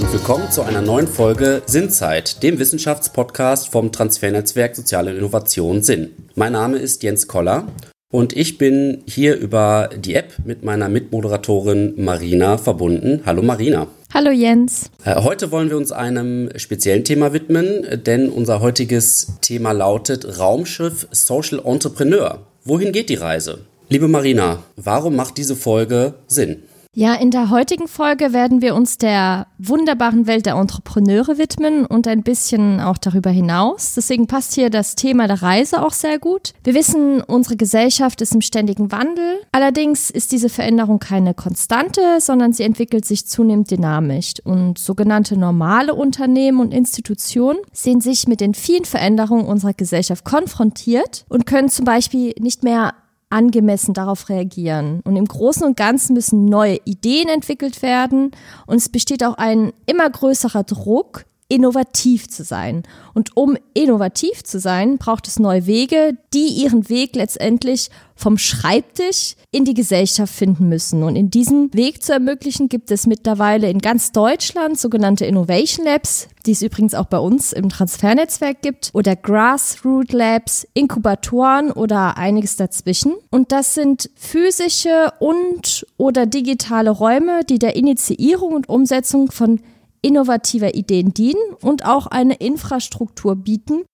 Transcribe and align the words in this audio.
und 0.00 0.12
willkommen 0.12 0.50
zu 0.50 0.62
einer 0.62 0.80
neuen 0.80 1.06
Folge 1.06 1.62
Sinnzeit, 1.66 2.42
dem 2.42 2.58
Wissenschaftspodcast 2.58 3.68
vom 3.68 3.92
Transfernetzwerk 3.92 4.74
Soziale 4.74 5.14
Innovation 5.14 5.82
Sinn. 5.82 6.10
Mein 6.34 6.52
Name 6.52 6.78
ist 6.78 7.02
Jens 7.02 7.28
Koller 7.28 7.66
und 8.10 8.34
ich 8.34 8.56
bin 8.56 9.02
hier 9.06 9.36
über 9.36 9.90
die 9.94 10.14
App 10.14 10.32
mit 10.44 10.64
meiner 10.64 10.88
Mitmoderatorin 10.88 11.94
Marina 12.02 12.56
verbunden. 12.56 13.20
Hallo 13.26 13.42
Marina. 13.42 13.86
Hallo 14.14 14.30
Jens. 14.30 14.90
Äh, 15.04 15.16
heute 15.16 15.50
wollen 15.50 15.68
wir 15.68 15.76
uns 15.76 15.92
einem 15.92 16.48
speziellen 16.56 17.04
Thema 17.04 17.34
widmen, 17.34 18.02
denn 18.06 18.30
unser 18.30 18.60
heutiges 18.60 19.34
Thema 19.42 19.72
lautet 19.72 20.38
Raumschiff 20.38 21.06
Social 21.10 21.60
Entrepreneur. 21.64 22.38
Wohin 22.64 22.92
geht 22.92 23.10
die 23.10 23.16
Reise? 23.16 23.58
Liebe 23.90 24.08
Marina, 24.08 24.62
warum 24.76 25.16
macht 25.16 25.36
diese 25.36 25.56
Folge 25.56 26.14
Sinn? 26.28 26.62
Ja, 26.94 27.14
in 27.14 27.30
der 27.30 27.48
heutigen 27.48 27.88
Folge 27.88 28.34
werden 28.34 28.60
wir 28.60 28.74
uns 28.74 28.98
der 28.98 29.46
wunderbaren 29.56 30.26
Welt 30.26 30.44
der 30.44 30.56
Entrepreneure 30.56 31.38
widmen 31.38 31.86
und 31.86 32.06
ein 32.06 32.22
bisschen 32.22 32.80
auch 32.80 32.98
darüber 32.98 33.30
hinaus. 33.30 33.94
Deswegen 33.94 34.26
passt 34.26 34.52
hier 34.52 34.68
das 34.68 34.94
Thema 34.94 35.26
der 35.26 35.40
Reise 35.40 35.82
auch 35.82 35.94
sehr 35.94 36.18
gut. 36.18 36.52
Wir 36.64 36.74
wissen, 36.74 37.22
unsere 37.22 37.56
Gesellschaft 37.56 38.20
ist 38.20 38.34
im 38.34 38.42
ständigen 38.42 38.92
Wandel. 38.92 39.40
Allerdings 39.52 40.10
ist 40.10 40.32
diese 40.32 40.50
Veränderung 40.50 40.98
keine 40.98 41.32
Konstante, 41.32 42.02
sondern 42.20 42.52
sie 42.52 42.64
entwickelt 42.64 43.06
sich 43.06 43.26
zunehmend 43.26 43.70
dynamisch. 43.70 44.34
Und 44.44 44.76
sogenannte 44.76 45.38
normale 45.38 45.94
Unternehmen 45.94 46.60
und 46.60 46.74
Institutionen 46.74 47.60
sehen 47.72 48.02
sich 48.02 48.28
mit 48.28 48.42
den 48.42 48.52
vielen 48.52 48.84
Veränderungen 48.84 49.46
unserer 49.46 49.72
Gesellschaft 49.72 50.26
konfrontiert 50.26 51.24
und 51.30 51.46
können 51.46 51.70
zum 51.70 51.86
Beispiel 51.86 52.34
nicht 52.38 52.62
mehr 52.62 52.92
angemessen 53.32 53.94
darauf 53.94 54.28
reagieren. 54.28 55.00
Und 55.04 55.16
im 55.16 55.24
Großen 55.24 55.64
und 55.66 55.76
Ganzen 55.76 56.14
müssen 56.14 56.44
neue 56.44 56.78
Ideen 56.84 57.28
entwickelt 57.28 57.82
werden 57.82 58.30
und 58.66 58.76
es 58.76 58.88
besteht 58.88 59.24
auch 59.24 59.34
ein 59.34 59.72
immer 59.86 60.08
größerer 60.08 60.64
Druck, 60.64 61.24
innovativ 61.52 62.28
zu 62.28 62.44
sein. 62.44 62.82
Und 63.12 63.36
um 63.36 63.58
innovativ 63.74 64.42
zu 64.42 64.58
sein, 64.58 64.96
braucht 64.96 65.28
es 65.28 65.38
neue 65.38 65.66
Wege, 65.66 66.16
die 66.32 66.46
ihren 66.46 66.88
Weg 66.88 67.14
letztendlich 67.14 67.90
vom 68.16 68.38
Schreibtisch 68.38 69.34
in 69.50 69.66
die 69.66 69.74
Gesellschaft 69.74 70.32
finden 70.32 70.70
müssen. 70.70 71.02
Und 71.02 71.14
in 71.14 71.28
diesem 71.28 71.68
Weg 71.74 72.02
zu 72.02 72.14
ermöglichen, 72.14 72.70
gibt 72.70 72.90
es 72.90 73.06
mittlerweile 73.06 73.68
in 73.68 73.80
ganz 73.80 74.12
Deutschland 74.12 74.78
sogenannte 74.80 75.26
Innovation 75.26 75.84
Labs, 75.84 76.28
die 76.46 76.52
es 76.52 76.62
übrigens 76.62 76.94
auch 76.94 77.04
bei 77.04 77.18
uns 77.18 77.52
im 77.52 77.68
Transfernetzwerk 77.68 78.62
gibt, 78.62 78.90
oder 78.94 79.14
Grassroot 79.14 80.12
Labs, 80.12 80.66
Inkubatoren 80.72 81.70
oder 81.70 82.16
einiges 82.16 82.56
dazwischen. 82.56 83.12
Und 83.30 83.52
das 83.52 83.74
sind 83.74 84.08
physische 84.14 85.12
und 85.20 85.84
oder 85.98 86.24
digitale 86.24 86.90
Räume, 86.90 87.44
die 87.44 87.58
der 87.58 87.76
Initiierung 87.76 88.54
und 88.54 88.70
Umsetzung 88.70 89.30
von 89.30 89.60
innovativer 90.02 90.74
Ideen 90.74 91.14
dienen 91.14 91.54
und 91.62 91.86
auch 91.86 92.06
eine 92.06 92.34
Infrastruktur 92.34 93.36
bieten, 93.36 93.84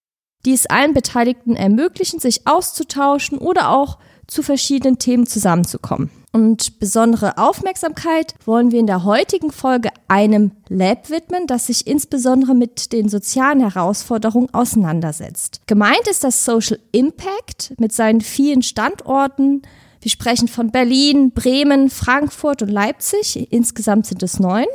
die 0.44 0.54
es 0.54 0.66
allen 0.66 0.94
Beteiligten 0.94 1.56
ermöglichen, 1.56 2.20
sich 2.20 2.46
auszutauschen 2.46 3.38
oder 3.38 3.70
auch 3.70 3.98
zu 4.26 4.42
verschiedenen 4.42 4.98
Themen 4.98 5.26
zusammenzukommen. 5.26 6.10
Und 6.32 6.78
besondere 6.78 7.38
Aufmerksamkeit 7.38 8.34
wollen 8.44 8.70
wir 8.70 8.78
in 8.78 8.86
der 8.86 9.04
heutigen 9.04 9.50
Folge 9.50 9.88
einem 10.08 10.52
Lab 10.68 11.08
widmen, 11.08 11.46
das 11.46 11.66
sich 11.66 11.86
insbesondere 11.86 12.54
mit 12.54 12.92
den 12.92 13.08
sozialen 13.08 13.60
Herausforderungen 13.60 14.52
auseinandersetzt. 14.52 15.62
Gemeint 15.66 16.06
ist 16.08 16.24
das 16.24 16.44
Social 16.44 16.78
Impact 16.92 17.74
mit 17.78 17.92
seinen 17.92 18.20
vielen 18.20 18.62
Standorten. 18.62 19.62
Wir 20.02 20.10
sprechen 20.10 20.48
von 20.48 20.70
Berlin, 20.70 21.32
Bremen, 21.32 21.88
Frankfurt 21.88 22.62
und 22.62 22.68
Leipzig. 22.68 23.50
Insgesamt 23.50 24.06
sind 24.06 24.22
es 24.22 24.38
neun 24.38 24.66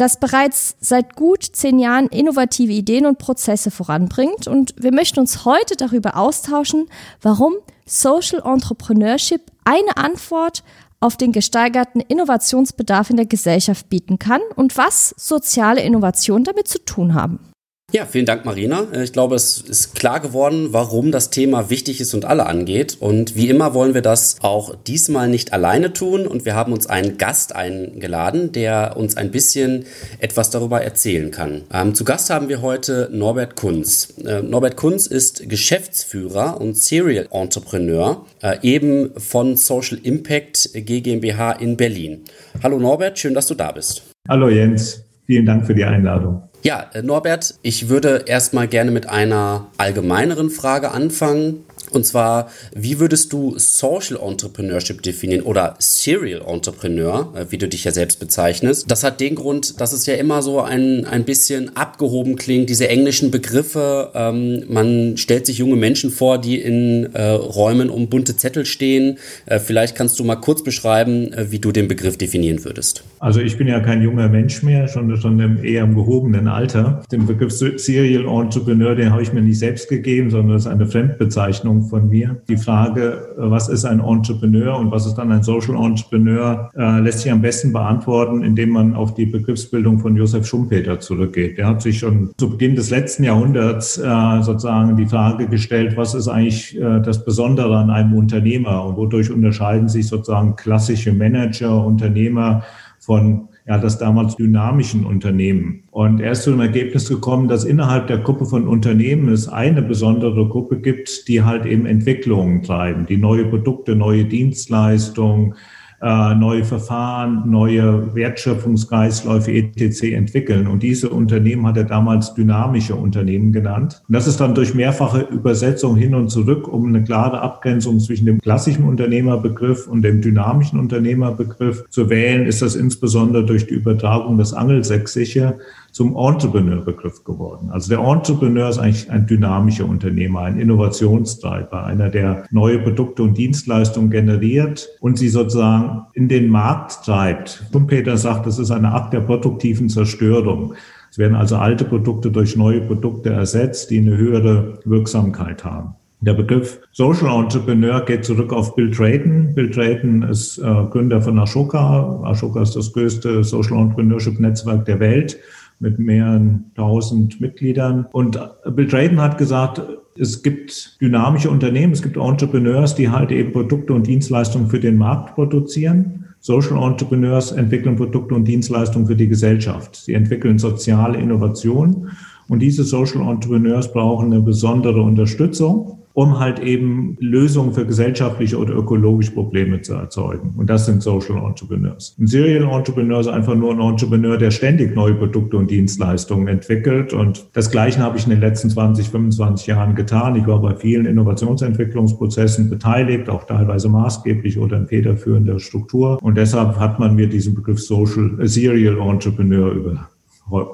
das 0.00 0.18
bereits 0.18 0.76
seit 0.80 1.14
gut 1.14 1.44
zehn 1.44 1.78
Jahren 1.78 2.06
innovative 2.06 2.72
Ideen 2.72 3.04
und 3.04 3.18
Prozesse 3.18 3.70
voranbringt. 3.70 4.46
Und 4.46 4.74
wir 4.78 4.92
möchten 4.92 5.20
uns 5.20 5.44
heute 5.44 5.76
darüber 5.76 6.16
austauschen, 6.16 6.88
warum 7.20 7.54
Social 7.84 8.40
Entrepreneurship 8.42 9.42
eine 9.64 9.98
Antwort 9.98 10.64
auf 11.00 11.18
den 11.18 11.32
gesteigerten 11.32 12.00
Innovationsbedarf 12.00 13.10
in 13.10 13.16
der 13.16 13.26
Gesellschaft 13.26 13.90
bieten 13.90 14.18
kann 14.18 14.40
und 14.56 14.78
was 14.78 15.14
soziale 15.18 15.82
Innovationen 15.82 16.44
damit 16.44 16.68
zu 16.68 16.82
tun 16.82 17.14
haben. 17.14 17.50
Ja, 17.92 18.06
vielen 18.06 18.26
Dank, 18.26 18.44
Marina. 18.44 18.86
Äh, 18.92 19.02
ich 19.02 19.12
glaube, 19.12 19.34
es 19.34 19.60
ist 19.60 19.96
klar 19.96 20.20
geworden, 20.20 20.68
warum 20.70 21.10
das 21.10 21.30
Thema 21.30 21.70
wichtig 21.70 22.00
ist 22.00 22.14
und 22.14 22.24
alle 22.24 22.46
angeht. 22.46 22.96
Und 23.00 23.34
wie 23.34 23.48
immer 23.48 23.74
wollen 23.74 23.94
wir 23.94 24.02
das 24.02 24.36
auch 24.42 24.76
diesmal 24.76 25.28
nicht 25.28 25.52
alleine 25.52 25.92
tun. 25.92 26.28
Und 26.28 26.44
wir 26.44 26.54
haben 26.54 26.72
uns 26.72 26.86
einen 26.86 27.18
Gast 27.18 27.56
eingeladen, 27.56 28.52
der 28.52 28.96
uns 28.96 29.16
ein 29.16 29.32
bisschen 29.32 29.86
etwas 30.20 30.50
darüber 30.50 30.82
erzählen 30.82 31.32
kann. 31.32 31.62
Ähm, 31.72 31.94
zu 31.96 32.04
Gast 32.04 32.30
haben 32.30 32.48
wir 32.48 32.62
heute 32.62 33.08
Norbert 33.12 33.56
Kunz. 33.56 34.14
Äh, 34.24 34.42
Norbert 34.42 34.76
Kunz 34.76 35.08
ist 35.08 35.48
Geschäftsführer 35.48 36.60
und 36.60 36.76
Serial 36.76 37.26
Entrepreneur, 37.32 38.24
äh, 38.40 38.58
eben 38.62 39.10
von 39.18 39.56
Social 39.56 39.98
Impact 40.00 40.70
GmbH 40.74 41.52
in 41.52 41.76
Berlin. 41.76 42.24
Hallo 42.62 42.78
Norbert, 42.78 43.18
schön, 43.18 43.34
dass 43.34 43.48
du 43.48 43.54
da 43.54 43.72
bist. 43.72 44.02
Hallo 44.28 44.48
Jens, 44.48 45.04
vielen 45.26 45.46
Dank 45.46 45.66
für 45.66 45.74
die 45.74 45.84
Einladung. 45.84 46.49
Ja, 46.62 46.90
äh, 46.92 47.02
Norbert, 47.02 47.54
ich 47.62 47.88
würde 47.88 48.24
erstmal 48.26 48.68
gerne 48.68 48.90
mit 48.90 49.08
einer 49.08 49.68
allgemeineren 49.78 50.50
Frage 50.50 50.90
anfangen. 50.90 51.64
Und 51.90 52.06
zwar, 52.06 52.50
wie 52.74 53.00
würdest 53.00 53.32
du 53.32 53.54
Social 53.58 54.18
Entrepreneurship 54.20 55.02
definieren 55.02 55.42
oder 55.42 55.74
Serial 55.78 56.42
Entrepreneur, 56.46 57.32
äh, 57.34 57.46
wie 57.50 57.58
du 57.58 57.68
dich 57.68 57.84
ja 57.84 57.92
selbst 57.92 58.20
bezeichnest? 58.20 58.90
Das 58.90 59.02
hat 59.02 59.20
den 59.20 59.34
Grund, 59.34 59.80
dass 59.80 59.92
es 59.92 60.06
ja 60.06 60.14
immer 60.14 60.42
so 60.42 60.60
ein, 60.60 61.04
ein 61.04 61.24
bisschen 61.24 61.76
abgehoben 61.76 62.36
klingt, 62.36 62.70
diese 62.70 62.88
englischen 62.88 63.30
Begriffe. 63.30 64.10
Ähm, 64.14 64.64
man 64.68 65.16
stellt 65.16 65.46
sich 65.46 65.58
junge 65.58 65.76
Menschen 65.76 66.10
vor, 66.10 66.38
die 66.38 66.60
in 66.60 67.12
äh, 67.14 67.30
Räumen 67.30 67.90
um 67.90 68.08
bunte 68.08 68.36
Zettel 68.36 68.66
stehen. 68.66 69.18
Äh, 69.46 69.58
vielleicht 69.58 69.96
kannst 69.96 70.18
du 70.20 70.24
mal 70.24 70.36
kurz 70.36 70.62
beschreiben, 70.62 71.32
äh, 71.32 71.50
wie 71.50 71.58
du 71.58 71.72
den 71.72 71.88
Begriff 71.88 72.16
definieren 72.16 72.64
würdest. 72.64 73.02
Also 73.18 73.40
ich 73.40 73.58
bin 73.58 73.66
ja 73.66 73.80
kein 73.80 74.02
junger 74.02 74.28
Mensch 74.28 74.62
mehr, 74.62 74.88
schon, 74.88 75.14
schon 75.16 75.40
im, 75.40 75.64
eher 75.64 75.84
im 75.84 75.94
gehobenen 75.94 76.46
Alter. 76.48 77.02
Den 77.10 77.26
Begriff 77.26 77.52
Serial 77.52 78.26
Entrepreneur, 78.26 78.94
den 78.94 79.10
habe 79.10 79.22
ich 79.22 79.32
mir 79.32 79.42
nicht 79.42 79.58
selbst 79.58 79.88
gegeben, 79.88 80.30
sondern 80.30 80.52
das 80.54 80.62
ist 80.62 80.68
eine 80.68 80.86
Fremdbezeichnung 80.86 81.69
von 81.82 82.08
mir. 82.08 82.42
Die 82.48 82.56
Frage, 82.56 83.34
was 83.36 83.68
ist 83.68 83.84
ein 83.84 84.00
Entrepreneur 84.00 84.78
und 84.78 84.90
was 84.90 85.06
ist 85.06 85.14
dann 85.14 85.32
ein 85.32 85.42
Social 85.42 85.76
Entrepreneur, 85.76 86.70
äh, 86.76 87.00
lässt 87.00 87.20
sich 87.20 87.32
am 87.32 87.40
besten 87.40 87.72
beantworten, 87.72 88.42
indem 88.42 88.70
man 88.70 88.94
auf 88.94 89.14
die 89.14 89.26
Begriffsbildung 89.26 89.98
von 89.98 90.16
Josef 90.16 90.46
Schumpeter 90.46 90.98
zurückgeht. 91.00 91.58
Der 91.58 91.68
hat 91.68 91.82
sich 91.82 91.98
schon 91.98 92.30
zu 92.38 92.50
Beginn 92.50 92.74
des 92.74 92.90
letzten 92.90 93.24
Jahrhunderts 93.24 93.98
äh, 93.98 94.42
sozusagen 94.42 94.96
die 94.96 95.06
Frage 95.06 95.46
gestellt, 95.46 95.96
was 95.96 96.14
ist 96.14 96.28
eigentlich 96.28 96.76
äh, 96.76 97.00
das 97.00 97.24
Besondere 97.24 97.76
an 97.76 97.90
einem 97.90 98.14
Unternehmer 98.14 98.84
und 98.84 98.96
wodurch 98.96 99.30
unterscheiden 99.30 99.88
sich 99.88 100.08
sozusagen 100.08 100.56
klassische 100.56 101.12
Manager, 101.12 101.84
Unternehmer 101.84 102.62
von 102.98 103.49
ja, 103.66 103.78
das 103.78 103.98
damals 103.98 104.36
dynamischen 104.36 105.04
Unternehmen. 105.04 105.84
Und 105.90 106.20
er 106.20 106.32
ist 106.32 106.42
zu 106.42 106.50
dem 106.50 106.60
Ergebnis 106.60 107.08
gekommen, 107.08 107.48
dass 107.48 107.64
innerhalb 107.64 108.06
der 108.06 108.18
Gruppe 108.18 108.46
von 108.46 108.66
Unternehmen 108.66 109.28
es 109.28 109.48
eine 109.48 109.82
besondere 109.82 110.48
Gruppe 110.48 110.80
gibt, 110.80 111.28
die 111.28 111.42
halt 111.42 111.66
eben 111.66 111.86
Entwicklungen 111.86 112.62
treiben, 112.62 113.06
die 113.06 113.16
neue 113.16 113.44
Produkte, 113.46 113.94
neue 113.94 114.24
Dienstleistungen, 114.24 115.54
äh, 116.02 116.34
neue 116.34 116.64
Verfahren, 116.64 117.42
neue 117.50 118.14
Wertschöpfungskreisläufe 118.14 119.52
etc. 119.52 120.14
entwickeln. 120.14 120.66
Und 120.66 120.82
diese 120.82 121.10
Unternehmen 121.10 121.66
hat 121.66 121.76
er 121.76 121.84
damals 121.84 122.34
dynamische 122.34 122.94
Unternehmen 122.94 123.52
genannt. 123.52 124.02
Und 124.08 124.14
das 124.14 124.26
ist 124.26 124.40
dann 124.40 124.54
durch 124.54 124.74
mehrfache 124.74 125.28
Übersetzung 125.30 125.96
hin 125.96 126.14
und 126.14 126.30
zurück, 126.30 126.68
um 126.68 126.86
eine 126.86 127.04
klare 127.04 127.40
Abgrenzung 127.40 128.00
zwischen 128.00 128.26
dem 128.26 128.40
klassischen 128.40 128.84
Unternehmerbegriff 128.84 129.86
und 129.88 130.02
dem 130.02 130.22
dynamischen 130.22 130.78
Unternehmerbegriff 130.78 131.84
zu 131.90 132.08
wählen, 132.08 132.46
ist 132.46 132.62
das 132.62 132.76
insbesondere 132.76 133.44
durch 133.44 133.66
die 133.66 133.74
Übertragung 133.74 134.38
des 134.38 134.54
Angelsächsische 134.54 135.58
zum 135.92 136.16
Entrepreneur-Begriff 136.16 137.24
geworden. 137.24 137.70
Also 137.70 137.90
der 137.90 138.04
Entrepreneur 138.04 138.68
ist 138.68 138.78
eigentlich 138.78 139.10
ein 139.10 139.26
dynamischer 139.26 139.86
Unternehmer, 139.86 140.42
ein 140.42 140.58
Innovationstreiber, 140.58 141.84
einer, 141.84 142.08
der 142.08 142.44
neue 142.50 142.78
Produkte 142.78 143.22
und 143.22 143.36
Dienstleistungen 143.36 144.10
generiert 144.10 144.88
und 145.00 145.18
sie 145.18 145.28
sozusagen 145.28 146.06
in 146.14 146.28
den 146.28 146.48
Markt 146.48 147.04
treibt. 147.04 147.64
Schumpeter 147.72 148.16
sagt, 148.16 148.46
das 148.46 148.58
ist 148.58 148.70
eine 148.70 148.92
Akt 148.92 149.12
der 149.12 149.20
produktiven 149.20 149.88
Zerstörung. 149.88 150.74
Es 151.10 151.18
werden 151.18 151.36
also 151.36 151.56
alte 151.56 151.84
Produkte 151.84 152.30
durch 152.30 152.56
neue 152.56 152.80
Produkte 152.82 153.30
ersetzt, 153.30 153.90
die 153.90 153.98
eine 153.98 154.16
höhere 154.16 154.78
Wirksamkeit 154.84 155.64
haben. 155.64 155.94
Der 156.22 156.34
Begriff 156.34 156.78
Social 156.92 157.42
Entrepreneur 157.42 158.04
geht 158.04 158.26
zurück 158.26 158.52
auf 158.52 158.74
Bill 158.74 158.90
Drayton. 158.90 159.54
Bill 159.54 159.70
Drayton 159.70 160.22
ist 160.22 160.58
äh, 160.58 160.62
Gründer 160.62 161.22
von 161.22 161.38
Ashoka. 161.38 162.20
Ashoka 162.24 162.60
ist 162.60 162.76
das 162.76 162.92
größte 162.92 163.42
Social 163.42 163.78
Entrepreneurship 163.78 164.38
Netzwerk 164.38 164.84
der 164.84 165.00
Welt 165.00 165.38
mit 165.80 165.98
mehreren 165.98 166.70
tausend 166.76 167.40
Mitgliedern. 167.40 168.06
Und 168.12 168.38
Bill 168.74 168.86
Drayton 168.86 169.20
hat 169.20 169.38
gesagt, 169.38 169.82
es 170.18 170.42
gibt 170.42 171.00
dynamische 171.00 171.50
Unternehmen, 171.50 171.92
es 171.92 172.02
gibt 172.02 172.16
Entrepreneurs, 172.16 172.94
die 172.94 173.08
halt 173.08 173.32
eben 173.32 173.52
Produkte 173.52 173.92
und 173.94 174.06
Dienstleistungen 174.06 174.68
für 174.68 174.80
den 174.80 174.98
Markt 174.98 175.34
produzieren. 175.34 176.26
Social 176.40 176.82
Entrepreneurs 176.82 177.52
entwickeln 177.52 177.96
Produkte 177.96 178.34
und 178.34 178.46
Dienstleistungen 178.46 179.06
für 179.06 179.16
die 179.16 179.28
Gesellschaft. 179.28 179.96
Sie 179.96 180.14
entwickeln 180.14 180.58
soziale 180.58 181.18
Innovationen 181.18 182.10
und 182.48 182.60
diese 182.60 182.84
Social 182.84 183.22
Entrepreneurs 183.28 183.92
brauchen 183.92 184.32
eine 184.32 184.42
besondere 184.42 185.02
Unterstützung 185.02 185.99
um 186.12 186.38
halt 186.38 186.58
eben 186.58 187.16
Lösungen 187.20 187.72
für 187.72 187.86
gesellschaftliche 187.86 188.58
oder 188.58 188.74
ökologische 188.74 189.32
Probleme 189.32 189.80
zu 189.80 189.94
erzeugen. 189.94 190.54
Und 190.56 190.68
das 190.68 190.86
sind 190.86 191.02
Social 191.02 191.36
Entrepreneurs. 191.36 192.16
Ein 192.18 192.26
Serial 192.26 192.64
Entrepreneur 192.64 193.20
ist 193.20 193.28
einfach 193.28 193.54
nur 193.54 193.72
ein 193.72 193.80
Entrepreneur, 193.80 194.36
der 194.36 194.50
ständig 194.50 194.94
neue 194.94 195.14
Produkte 195.14 195.56
und 195.56 195.70
Dienstleistungen 195.70 196.48
entwickelt. 196.48 197.12
Und 197.12 197.46
das 197.52 197.70
Gleiche 197.70 198.00
habe 198.00 198.18
ich 198.18 198.24
in 198.24 198.30
den 198.30 198.40
letzten 198.40 198.70
20, 198.70 199.08
25 199.08 199.66
Jahren 199.68 199.94
getan. 199.94 200.36
Ich 200.36 200.46
war 200.46 200.60
bei 200.60 200.74
vielen 200.74 201.06
Innovationsentwicklungsprozessen 201.06 202.70
beteiligt, 202.70 203.28
auch 203.28 203.44
teilweise 203.44 203.88
maßgeblich 203.88 204.58
oder 204.58 204.76
in 204.76 204.88
federführender 204.88 205.58
Struktur. 205.58 206.18
Und 206.22 206.36
deshalb 206.36 206.76
hat 206.78 206.98
man 206.98 207.14
mir 207.14 207.28
diesen 207.28 207.54
Begriff 207.54 207.80
Social, 207.80 208.38
äh, 208.40 208.46
Serial 208.46 208.98
Entrepreneur 208.98 209.70
über 209.72 210.08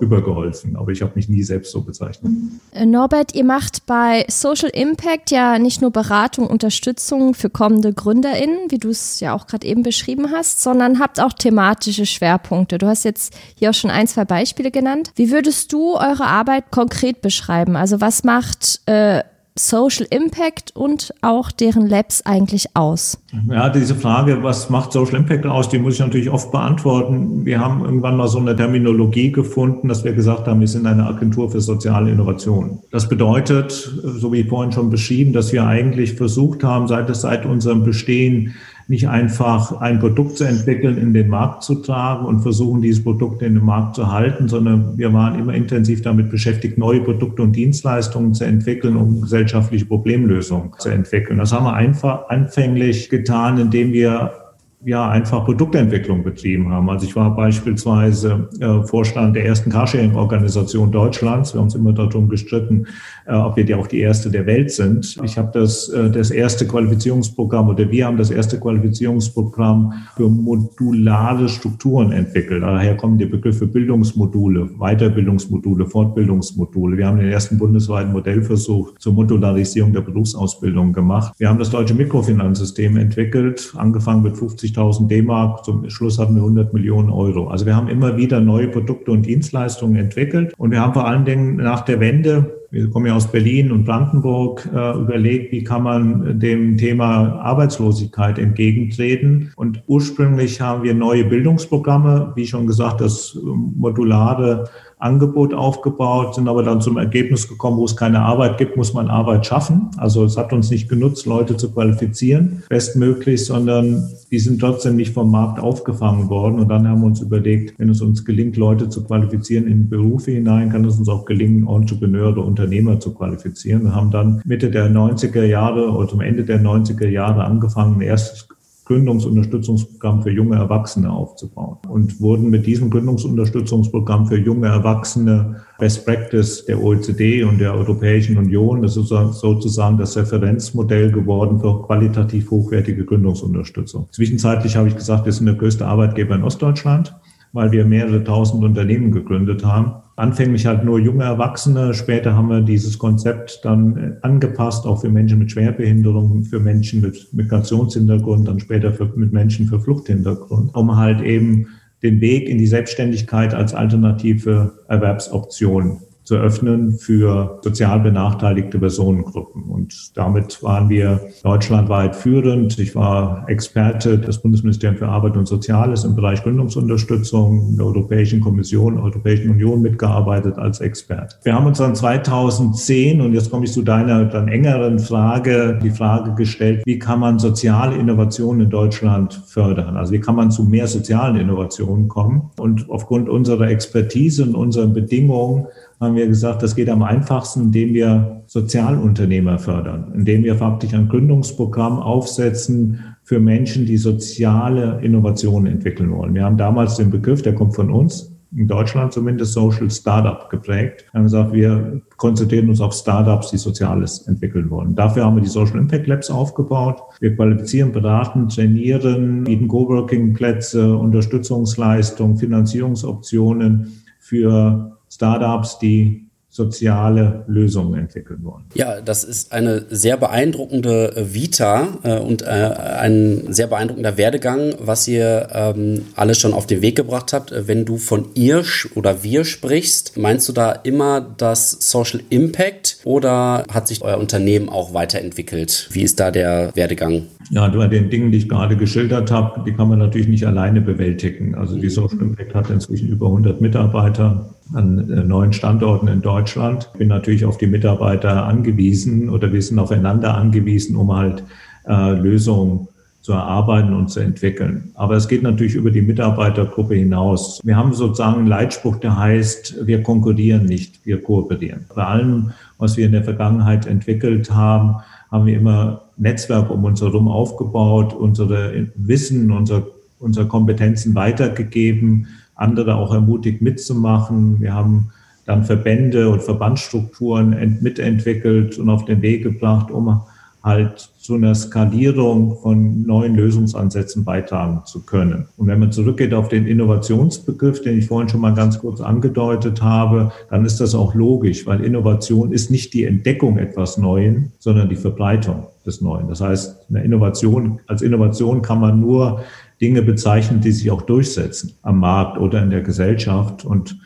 übergeholfen, 0.00 0.76
aber 0.76 0.92
ich 0.92 1.02
habe 1.02 1.12
mich 1.14 1.28
nie 1.28 1.42
selbst 1.42 1.72
so 1.72 1.82
bezeichnet. 1.82 2.32
Äh, 2.72 2.86
Norbert, 2.86 3.34
ihr 3.34 3.44
macht 3.44 3.86
bei 3.86 4.24
Social 4.28 4.70
Impact 4.70 5.30
ja 5.30 5.58
nicht 5.58 5.80
nur 5.80 5.90
Beratung, 5.90 6.46
Unterstützung 6.46 7.34
für 7.34 7.50
kommende 7.50 7.92
GründerInnen, 7.92 8.70
wie 8.70 8.78
du 8.78 8.90
es 8.90 9.20
ja 9.20 9.34
auch 9.34 9.46
gerade 9.46 9.66
eben 9.66 9.82
beschrieben 9.82 10.32
hast, 10.32 10.62
sondern 10.62 10.98
habt 10.98 11.20
auch 11.20 11.32
thematische 11.32 12.06
Schwerpunkte. 12.06 12.78
Du 12.78 12.86
hast 12.86 13.04
jetzt 13.04 13.34
hier 13.56 13.70
auch 13.70 13.74
schon 13.74 13.90
ein, 13.90 14.06
zwei 14.06 14.24
Beispiele 14.24 14.70
genannt. 14.70 15.12
Wie 15.16 15.30
würdest 15.30 15.72
du 15.72 15.94
eure 15.94 16.24
Arbeit 16.24 16.70
konkret 16.70 17.20
beschreiben? 17.20 17.76
Also 17.76 18.00
was 18.00 18.24
macht 18.24 18.80
äh, 18.86 19.22
Social 19.58 20.06
Impact 20.10 20.74
und 20.76 21.14
auch 21.22 21.50
deren 21.50 21.86
Labs 21.86 22.22
eigentlich 22.22 22.76
aus? 22.76 23.18
Ja, 23.48 23.70
diese 23.70 23.94
Frage, 23.94 24.42
was 24.42 24.70
macht 24.70 24.92
Social 24.92 25.16
Impact 25.16 25.46
aus, 25.46 25.68
die 25.68 25.78
muss 25.78 25.94
ich 25.94 26.00
natürlich 26.00 26.30
oft 26.30 26.52
beantworten. 26.52 27.44
Wir 27.44 27.60
haben 27.60 27.84
irgendwann 27.84 28.16
mal 28.16 28.28
so 28.28 28.38
eine 28.38 28.54
Terminologie 28.54 29.32
gefunden, 29.32 29.88
dass 29.88 30.04
wir 30.04 30.12
gesagt 30.12 30.46
haben, 30.46 30.60
wir 30.60 30.68
sind 30.68 30.86
eine 30.86 31.06
Agentur 31.06 31.50
für 31.50 31.60
soziale 31.60 32.10
Innovation. 32.10 32.80
Das 32.90 33.08
bedeutet, 33.08 33.72
so 33.72 34.32
wie 34.32 34.44
vorhin 34.44 34.72
schon 34.72 34.90
beschrieben, 34.90 35.32
dass 35.32 35.52
wir 35.52 35.66
eigentlich 35.66 36.14
versucht 36.14 36.62
haben, 36.62 36.86
seit, 36.86 37.14
seit 37.16 37.46
unserem 37.46 37.84
Bestehen 37.84 38.54
nicht 38.88 39.08
einfach 39.08 39.80
ein 39.80 39.98
Produkt 39.98 40.38
zu 40.38 40.44
entwickeln, 40.44 40.96
in 40.96 41.12
den 41.12 41.28
Markt 41.28 41.64
zu 41.64 41.76
tragen 41.76 42.24
und 42.24 42.40
versuchen, 42.40 42.82
dieses 42.82 43.02
Produkt 43.02 43.42
in 43.42 43.54
den 43.54 43.64
Markt 43.64 43.96
zu 43.96 44.12
halten, 44.12 44.48
sondern 44.48 44.96
wir 44.96 45.12
waren 45.12 45.38
immer 45.38 45.54
intensiv 45.54 46.02
damit 46.02 46.30
beschäftigt, 46.30 46.78
neue 46.78 47.00
Produkte 47.00 47.42
und 47.42 47.56
Dienstleistungen 47.56 48.32
zu 48.34 48.44
entwickeln, 48.44 48.96
um 48.96 49.22
gesellschaftliche 49.22 49.86
Problemlösungen 49.86 50.70
zu 50.78 50.90
entwickeln. 50.90 51.38
Das 51.38 51.52
haben 51.52 51.64
wir 51.64 51.74
einfach 51.74 52.28
anfänglich 52.28 53.10
getan, 53.10 53.58
indem 53.58 53.92
wir 53.92 54.45
ja 54.86 55.08
einfach 55.10 55.44
Produktentwicklung 55.44 56.22
betrieben 56.22 56.70
haben. 56.70 56.88
Also 56.88 57.06
ich 57.06 57.16
war 57.16 57.34
beispielsweise 57.34 58.48
äh, 58.60 58.86
Vorstand 58.86 59.34
der 59.34 59.44
ersten 59.44 59.68
Carsharing-Organisation 59.68 60.92
Deutschlands. 60.92 61.52
Wir 61.52 61.58
haben 61.58 61.66
uns 61.66 61.74
immer 61.74 61.92
darum 61.92 62.28
gestritten, 62.28 62.86
äh, 63.26 63.34
ob 63.34 63.56
wir 63.56 63.64
die 63.64 63.74
auch 63.74 63.88
die 63.88 63.98
erste 63.98 64.30
der 64.30 64.46
Welt 64.46 64.70
sind. 64.70 65.18
Ich 65.24 65.36
habe 65.38 65.50
das, 65.52 65.88
äh, 65.88 66.08
das 66.08 66.30
erste 66.30 66.68
Qualifizierungsprogramm 66.68 67.68
oder 67.68 67.90
wir 67.90 68.06
haben 68.06 68.16
das 68.16 68.30
erste 68.30 68.60
Qualifizierungsprogramm 68.60 69.92
für 70.16 70.28
modulare 70.28 71.48
Strukturen 71.48 72.12
entwickelt. 72.12 72.62
Daher 72.62 72.96
kommen 72.96 73.18
die 73.18 73.26
Begriffe 73.26 73.66
Bildungsmodule, 73.66 74.70
Weiterbildungsmodule, 74.78 75.86
Fortbildungsmodule. 75.86 76.96
Wir 76.96 77.08
haben 77.08 77.18
den 77.18 77.32
ersten 77.32 77.58
bundesweiten 77.58 78.12
Modellversuch 78.12 78.96
zur 79.00 79.14
Modularisierung 79.14 79.92
der 79.92 80.02
Berufsausbildung 80.02 80.92
gemacht. 80.92 81.34
Wir 81.38 81.48
haben 81.48 81.58
das 81.58 81.70
deutsche 81.70 81.94
Mikrofinanzsystem 81.94 82.96
entwickelt, 82.98 83.74
angefangen 83.76 84.22
mit 84.22 84.36
50.000 84.76 85.08
D-Mark. 85.08 85.64
Zum 85.64 85.88
Schluss 85.90 86.18
hatten 86.18 86.34
wir 86.34 86.42
100 86.42 86.72
Millionen 86.72 87.10
Euro. 87.10 87.48
Also 87.48 87.66
wir 87.66 87.74
haben 87.74 87.88
immer 87.88 88.16
wieder 88.16 88.40
neue 88.40 88.68
Produkte 88.68 89.10
und 89.10 89.26
Dienstleistungen 89.26 89.96
entwickelt 89.96 90.52
und 90.58 90.70
wir 90.70 90.80
haben 90.80 90.92
vor 90.92 91.06
allen 91.06 91.24
Dingen 91.24 91.56
nach 91.56 91.82
der 91.82 92.00
Wende 92.00 92.52
wir 92.70 92.90
kommen 92.90 93.06
ja 93.06 93.14
aus 93.14 93.30
Berlin 93.30 93.70
und 93.70 93.84
Brandenburg, 93.84 94.68
äh, 94.74 94.98
überlegt, 94.98 95.52
wie 95.52 95.62
kann 95.64 95.82
man 95.82 96.38
dem 96.38 96.76
Thema 96.76 97.38
Arbeitslosigkeit 97.40 98.38
entgegentreten. 98.38 99.52
Und 99.56 99.82
ursprünglich 99.86 100.60
haben 100.60 100.82
wir 100.82 100.92
neue 100.92 101.24
Bildungsprogramme, 101.24 102.32
wie 102.34 102.46
schon 102.46 102.66
gesagt, 102.66 103.00
das 103.00 103.38
modulare 103.42 104.64
Angebot 104.98 105.52
aufgebaut, 105.52 106.34
sind 106.34 106.48
aber 106.48 106.62
dann 106.62 106.80
zum 106.80 106.96
Ergebnis 106.96 107.48
gekommen, 107.48 107.76
wo 107.76 107.84
es 107.84 107.96
keine 107.96 108.20
Arbeit 108.20 108.56
gibt, 108.56 108.78
muss 108.78 108.94
man 108.94 109.08
Arbeit 109.08 109.44
schaffen. 109.44 109.90
Also 109.98 110.24
es 110.24 110.38
hat 110.38 110.54
uns 110.54 110.70
nicht 110.70 110.88
genutzt, 110.88 111.26
Leute 111.26 111.56
zu 111.56 111.70
qualifizieren, 111.70 112.62
bestmöglich, 112.70 113.44
sondern 113.44 114.08
die 114.30 114.38
sind 114.38 114.58
trotzdem 114.58 114.96
nicht 114.96 115.12
vom 115.12 115.30
Markt 115.30 115.60
aufgefangen 115.60 116.30
worden. 116.30 116.60
Und 116.60 116.68
dann 116.68 116.88
haben 116.88 117.02
wir 117.02 117.08
uns 117.08 117.20
überlegt, 117.20 117.78
wenn 117.78 117.90
es 117.90 118.00
uns 118.00 118.24
gelingt, 118.24 118.56
Leute 118.56 118.88
zu 118.88 119.04
qualifizieren 119.04 119.66
in 119.66 119.90
Berufe 119.90 120.30
hinein, 120.30 120.70
kann 120.70 120.84
es 120.86 120.98
uns 120.98 121.10
auch 121.10 121.26
gelingen, 121.26 121.68
Entrepreneure, 121.68 122.42
Unternehmer 122.44 122.98
zu 122.98 123.12
qualifizieren. 123.12 123.84
Wir 123.84 123.94
haben 123.94 124.10
dann 124.10 124.40
Mitte 124.46 124.70
der 124.70 124.90
90er 124.90 125.44
Jahre 125.44 125.90
oder 125.90 126.08
zum 126.08 126.22
Ende 126.22 126.44
der 126.44 126.60
90er 126.60 127.08
Jahre 127.08 127.44
angefangen, 127.44 127.96
ein 127.96 128.00
erstes 128.00 128.48
Gründungsunterstützungsprogramm 128.86 130.22
für 130.22 130.30
junge 130.30 130.56
Erwachsene 130.56 131.10
aufzubauen 131.10 131.78
und 131.88 132.20
wurden 132.20 132.50
mit 132.50 132.66
diesem 132.66 132.88
Gründungsunterstützungsprogramm 132.88 134.26
für 134.26 134.38
junge 134.38 134.68
Erwachsene 134.68 135.56
Best 135.78 136.06
Practice 136.06 136.64
der 136.64 136.82
OECD 136.82 137.42
und 137.44 137.58
der 137.58 137.74
Europäischen 137.74 138.38
Union. 138.38 138.82
Das 138.82 138.96
ist 138.96 139.08
sozusagen 139.08 139.98
das 139.98 140.16
Referenzmodell 140.16 141.10
geworden 141.10 141.60
für 141.60 141.82
qualitativ 141.82 142.50
hochwertige 142.50 143.04
Gründungsunterstützung. 143.04 144.08
Zwischenzeitlich 144.12 144.76
habe 144.76 144.88
ich 144.88 144.96
gesagt, 144.96 145.26
wir 145.26 145.32
sind 145.32 145.46
der 145.46 145.56
größte 145.56 145.84
Arbeitgeber 145.84 146.36
in 146.36 146.44
Ostdeutschland, 146.44 147.14
weil 147.56 147.72
wir 147.72 147.84
mehrere 147.84 148.22
tausend 148.22 148.62
Unternehmen 148.62 149.10
gegründet 149.10 149.64
haben 149.64 149.96
anfänglich 150.16 150.66
halt 150.66 150.84
nur 150.84 150.98
junge 150.98 151.24
Erwachsene. 151.24 151.94
Später 151.94 152.34
haben 152.34 152.48
wir 152.48 152.62
dieses 152.62 152.98
Konzept 152.98 153.60
dann 153.64 153.96
äh, 153.96 154.26
angepasst, 154.26 154.86
auch 154.86 155.02
für 155.02 155.10
Menschen 155.10 155.38
mit 155.38 155.52
Schwerbehinderung, 155.52 156.42
für 156.44 156.58
Menschen 156.58 157.02
mit 157.02 157.32
Migrationshintergrund, 157.32 158.48
dann 158.48 158.58
später 158.58 158.92
für, 158.92 159.06
mit 159.14 159.32
Menschen 159.32 159.66
für 159.66 159.78
Fluchthintergrund, 159.78 160.74
um 160.74 160.96
halt 160.96 161.20
eben 161.20 161.68
den 162.02 162.20
Weg 162.20 162.48
in 162.48 162.58
die 162.58 162.66
Selbstständigkeit 162.66 163.54
als 163.54 163.74
alternative 163.74 164.72
Erwerbsoption 164.88 165.98
zu 166.26 166.34
öffnen 166.34 166.98
für 166.98 167.60
sozial 167.62 168.00
benachteiligte 168.00 168.80
Personengruppen. 168.80 169.62
Und 169.62 170.16
damit 170.16 170.60
waren 170.60 170.88
wir 170.88 171.20
deutschlandweit 171.44 172.16
führend. 172.16 172.78
Ich 172.80 172.96
war 172.96 173.48
Experte 173.48 174.18
des 174.18 174.38
Bundesministeriums 174.38 174.98
für 174.98 175.08
Arbeit 175.08 175.36
und 175.36 175.46
Soziales 175.46 176.02
im 176.02 176.16
Bereich 176.16 176.42
Gründungsunterstützung, 176.42 177.76
der 177.76 177.86
Europäischen 177.86 178.40
Kommission, 178.40 178.98
Europäischen 178.98 179.50
Union 179.50 179.80
mitgearbeitet 179.80 180.58
als 180.58 180.80
Expert. 180.80 181.38
Wir 181.44 181.54
haben 181.54 181.66
uns 181.66 181.78
dann 181.78 181.94
2010, 181.94 183.20
und 183.20 183.32
jetzt 183.32 183.52
komme 183.52 183.64
ich 183.64 183.72
zu 183.72 183.82
deiner 183.82 184.24
dann 184.24 184.48
engeren 184.48 184.98
Frage, 184.98 185.78
die 185.80 185.90
Frage 185.90 186.34
gestellt, 186.34 186.82
wie 186.86 186.98
kann 186.98 187.20
man 187.20 187.38
soziale 187.38 187.94
Innovationen 187.96 188.62
in 188.62 188.70
Deutschland 188.70 189.40
fördern? 189.46 189.96
Also 189.96 190.12
wie 190.12 190.20
kann 190.20 190.34
man 190.34 190.50
zu 190.50 190.64
mehr 190.64 190.88
sozialen 190.88 191.36
Innovationen 191.36 192.08
kommen? 192.08 192.50
Und 192.58 192.90
aufgrund 192.90 193.28
unserer 193.28 193.68
Expertise 193.68 194.42
und 194.42 194.56
unseren 194.56 194.92
Bedingungen 194.92 195.68
haben 196.00 196.15
wir 196.16 196.26
gesagt, 196.26 196.62
das 196.62 196.74
geht 196.74 196.88
am 196.88 197.02
einfachsten, 197.02 197.62
indem 197.62 197.94
wir 197.94 198.42
Sozialunternehmer 198.46 199.58
fördern, 199.58 200.12
indem 200.14 200.44
wir 200.44 200.56
faktisch 200.56 200.94
ein 200.94 201.08
Gründungsprogramm 201.08 201.98
aufsetzen 201.98 203.00
für 203.22 203.40
Menschen, 203.40 203.86
die 203.86 203.96
soziale 203.96 205.00
Innovationen 205.02 205.72
entwickeln 205.72 206.10
wollen. 206.12 206.34
Wir 206.34 206.44
haben 206.44 206.56
damals 206.56 206.96
den 206.96 207.10
Begriff, 207.10 207.42
der 207.42 207.54
kommt 207.54 207.74
von 207.74 207.90
uns, 207.90 208.32
in 208.56 208.68
Deutschland 208.68 209.12
zumindest 209.12 209.52
Social 209.52 209.90
Startup 209.90 210.48
geprägt. 210.48 211.04
Wir 211.10 211.18
haben 211.18 211.24
gesagt, 211.24 211.52
wir 211.52 212.00
konzentrieren 212.16 212.68
uns 212.68 212.80
auf 212.80 212.94
Startups, 212.94 213.50
die 213.50 213.58
Soziales 213.58 214.26
entwickeln 214.28 214.70
wollen. 214.70 214.94
Dafür 214.94 215.24
haben 215.24 215.36
wir 215.36 215.42
die 215.42 215.48
Social 215.48 215.78
Impact 215.78 216.06
Labs 216.06 216.30
aufgebaut. 216.30 217.02
Wir 217.20 217.34
qualifizieren, 217.34 217.92
beraten, 217.92 218.48
trainieren, 218.48 219.44
bieten 219.44 219.68
Coworking-Plätze, 219.68 220.96
Unterstützungsleistungen, 220.96 222.36
Finanzierungsoptionen 222.36 224.02
für 224.18 224.95
Startups, 225.08 225.78
die 225.78 226.26
soziale 226.56 227.44
Lösungen 227.46 228.00
entwickeln 228.00 228.42
wollen. 228.42 228.64
Ja, 228.74 229.02
das 229.02 229.24
ist 229.24 229.52
eine 229.52 229.84
sehr 229.90 230.16
beeindruckende 230.16 231.12
Vita 231.30 231.98
äh, 232.02 232.18
und 232.18 232.42
äh, 232.42 232.46
ein 232.46 233.52
sehr 233.52 233.66
beeindruckender 233.66 234.16
Werdegang, 234.16 234.72
was 234.80 235.06
ihr 235.06 235.48
ähm, 235.52 236.06
alles 236.16 236.40
schon 236.40 236.54
auf 236.54 236.66
den 236.66 236.80
Weg 236.80 236.96
gebracht 236.96 237.34
habt. 237.34 237.52
Wenn 237.68 237.84
du 237.84 237.98
von 237.98 238.28
ihr 238.34 238.64
oder 238.94 239.22
wir 239.22 239.44
sprichst, 239.44 240.16
meinst 240.16 240.48
du 240.48 240.54
da 240.54 240.72
immer 240.72 241.20
das 241.20 241.72
Social 241.90 242.20
Impact 242.30 243.00
oder 243.04 243.64
hat 243.70 243.86
sich 243.86 244.00
euer 244.02 244.16
Unternehmen 244.16 244.70
auch 244.70 244.94
weiterentwickelt? 244.94 245.88
Wie 245.92 246.02
ist 246.02 246.18
da 246.18 246.30
der 246.30 246.74
Werdegang? 246.74 247.24
Ja, 247.50 247.68
bei 247.68 247.86
den 247.86 248.08
Dingen, 248.08 248.32
die 248.32 248.38
ich 248.38 248.48
gerade 248.48 248.76
geschildert 248.76 249.30
habe, 249.30 249.62
die 249.64 249.72
kann 249.72 249.88
man 249.88 249.98
natürlich 249.98 250.26
nicht 250.26 250.46
alleine 250.46 250.80
bewältigen. 250.80 251.54
Also 251.54 251.78
die 251.78 251.90
Social 251.90 252.18
Impact 252.18 252.54
hat 252.54 252.70
inzwischen 252.70 253.08
über 253.08 253.26
100 253.26 253.60
Mitarbeiter 253.60 254.55
an 254.74 255.10
äh, 255.10 255.24
neuen 255.24 255.52
Standorten 255.52 256.08
in 256.08 256.22
Deutschland. 256.22 256.90
Ich 256.92 256.98
bin 256.98 257.08
natürlich 257.08 257.44
auf 257.44 257.58
die 257.58 257.66
Mitarbeiter 257.66 258.44
angewiesen 258.46 259.28
oder 259.28 259.52
wir 259.52 259.62
sind 259.62 259.78
aufeinander 259.78 260.34
angewiesen, 260.34 260.96
um 260.96 261.14
halt 261.14 261.44
äh, 261.86 262.12
Lösungen 262.12 262.88
zu 263.26 263.32
erarbeiten 263.32 263.92
und 263.92 264.08
zu 264.08 264.20
entwickeln. 264.20 264.92
Aber 264.94 265.16
es 265.16 265.26
geht 265.26 265.42
natürlich 265.42 265.74
über 265.74 265.90
die 265.90 266.00
Mitarbeitergruppe 266.00 266.94
hinaus. 266.94 267.60
Wir 267.64 267.76
haben 267.76 267.92
sozusagen 267.92 268.38
einen 268.38 268.46
Leitspruch, 268.46 268.98
der 268.98 269.18
heißt, 269.18 269.84
wir 269.84 270.04
konkurrieren 270.04 270.64
nicht, 270.66 271.04
wir 271.04 271.20
kooperieren. 271.20 271.86
Bei 271.92 272.04
allem, 272.04 272.52
was 272.78 272.96
wir 272.96 273.06
in 273.06 273.10
der 273.10 273.24
Vergangenheit 273.24 273.86
entwickelt 273.86 274.52
haben, 274.52 274.96
haben 275.32 275.46
wir 275.46 275.56
immer 275.56 276.02
Netzwerk 276.16 276.70
um 276.70 276.84
uns 276.84 277.00
herum 277.00 277.26
aufgebaut, 277.26 278.14
unsere 278.14 278.86
Wissen, 278.94 279.50
unsere, 279.50 279.88
unsere 280.20 280.46
Kompetenzen 280.46 281.16
weitergegeben, 281.16 282.28
andere 282.56 282.96
auch 282.96 283.14
ermutigt 283.14 283.62
mitzumachen. 283.62 284.60
Wir 284.60 284.74
haben 284.74 285.12
dann 285.44 285.64
Verbände 285.64 286.28
und 286.28 286.42
Verbandsstrukturen 286.42 287.78
mitentwickelt 287.80 288.78
und 288.78 288.90
auf 288.90 289.04
den 289.04 289.22
Weg 289.22 289.44
gebracht, 289.44 289.90
um 289.90 290.22
halt 290.66 291.12
zu 291.16 291.34
einer 291.34 291.54
Skalierung 291.54 292.58
von 292.60 293.02
neuen 293.02 293.36
Lösungsansätzen 293.36 294.24
beitragen 294.24 294.82
zu 294.84 295.06
können. 295.06 295.46
Und 295.56 295.68
wenn 295.68 295.78
man 295.78 295.92
zurückgeht 295.92 296.34
auf 296.34 296.48
den 296.48 296.66
Innovationsbegriff, 296.66 297.82
den 297.82 297.98
ich 297.98 298.08
vorhin 298.08 298.28
schon 298.28 298.40
mal 298.40 298.54
ganz 298.54 298.80
kurz 298.80 299.00
angedeutet 299.00 299.80
habe, 299.80 300.32
dann 300.50 300.64
ist 300.64 300.80
das 300.80 300.96
auch 300.96 301.14
logisch, 301.14 301.66
weil 301.66 301.84
Innovation 301.84 302.52
ist 302.52 302.72
nicht 302.72 302.94
die 302.94 303.04
Entdeckung 303.04 303.58
etwas 303.58 303.96
Neuen, 303.96 304.50
sondern 304.58 304.88
die 304.88 304.96
Verbreitung 304.96 305.68
des 305.86 306.00
Neuen. 306.00 306.26
Das 306.26 306.40
heißt, 306.40 306.90
eine 306.90 307.04
Innovation, 307.04 307.78
als 307.86 308.02
Innovation 308.02 308.60
kann 308.60 308.80
man 308.80 309.00
nur 309.00 309.42
Dinge 309.80 310.02
bezeichnen, 310.02 310.60
die 310.60 310.72
sich 310.72 310.90
auch 310.90 311.02
durchsetzen 311.02 311.74
am 311.82 312.00
Markt 312.00 312.38
oder 312.38 312.62
in 312.62 312.70
der 312.70 312.82
Gesellschaft 312.82 313.64
und 313.64 313.98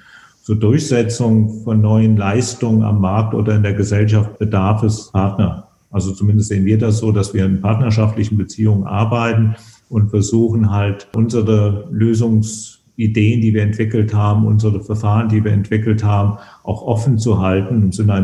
zur 0.42 0.56
Durchsetzung 0.56 1.62
von 1.62 1.80
neuen 1.80 2.16
Leistungen 2.16 2.82
am 2.82 3.00
Markt 3.00 3.34
oder 3.34 3.54
in 3.54 3.62
der 3.62 3.74
Gesellschaft 3.74 4.38
bedarf 4.38 4.82
es 4.82 5.10
Partner. 5.12 5.68
Also 5.90 6.12
zumindest 6.12 6.48
sehen 6.48 6.64
wir 6.64 6.78
das 6.78 6.98
so, 6.98 7.12
dass 7.12 7.34
wir 7.34 7.44
in 7.44 7.60
partnerschaftlichen 7.60 8.38
Beziehungen 8.38 8.84
arbeiten 8.84 9.54
und 9.88 10.10
versuchen 10.10 10.70
halt 10.70 11.08
unsere 11.14 11.88
Lösungsideen, 11.90 13.40
die 13.40 13.52
wir 13.52 13.62
entwickelt 13.62 14.14
haben, 14.14 14.46
unsere 14.46 14.80
Verfahren, 14.80 15.28
die 15.28 15.44
wir 15.44 15.52
entwickelt 15.52 16.02
haben, 16.02 16.38
auch 16.62 16.82
offen 16.82 17.18
zu 17.18 17.40
halten, 17.40 17.82
im 17.82 17.92
Sinne 17.92 18.14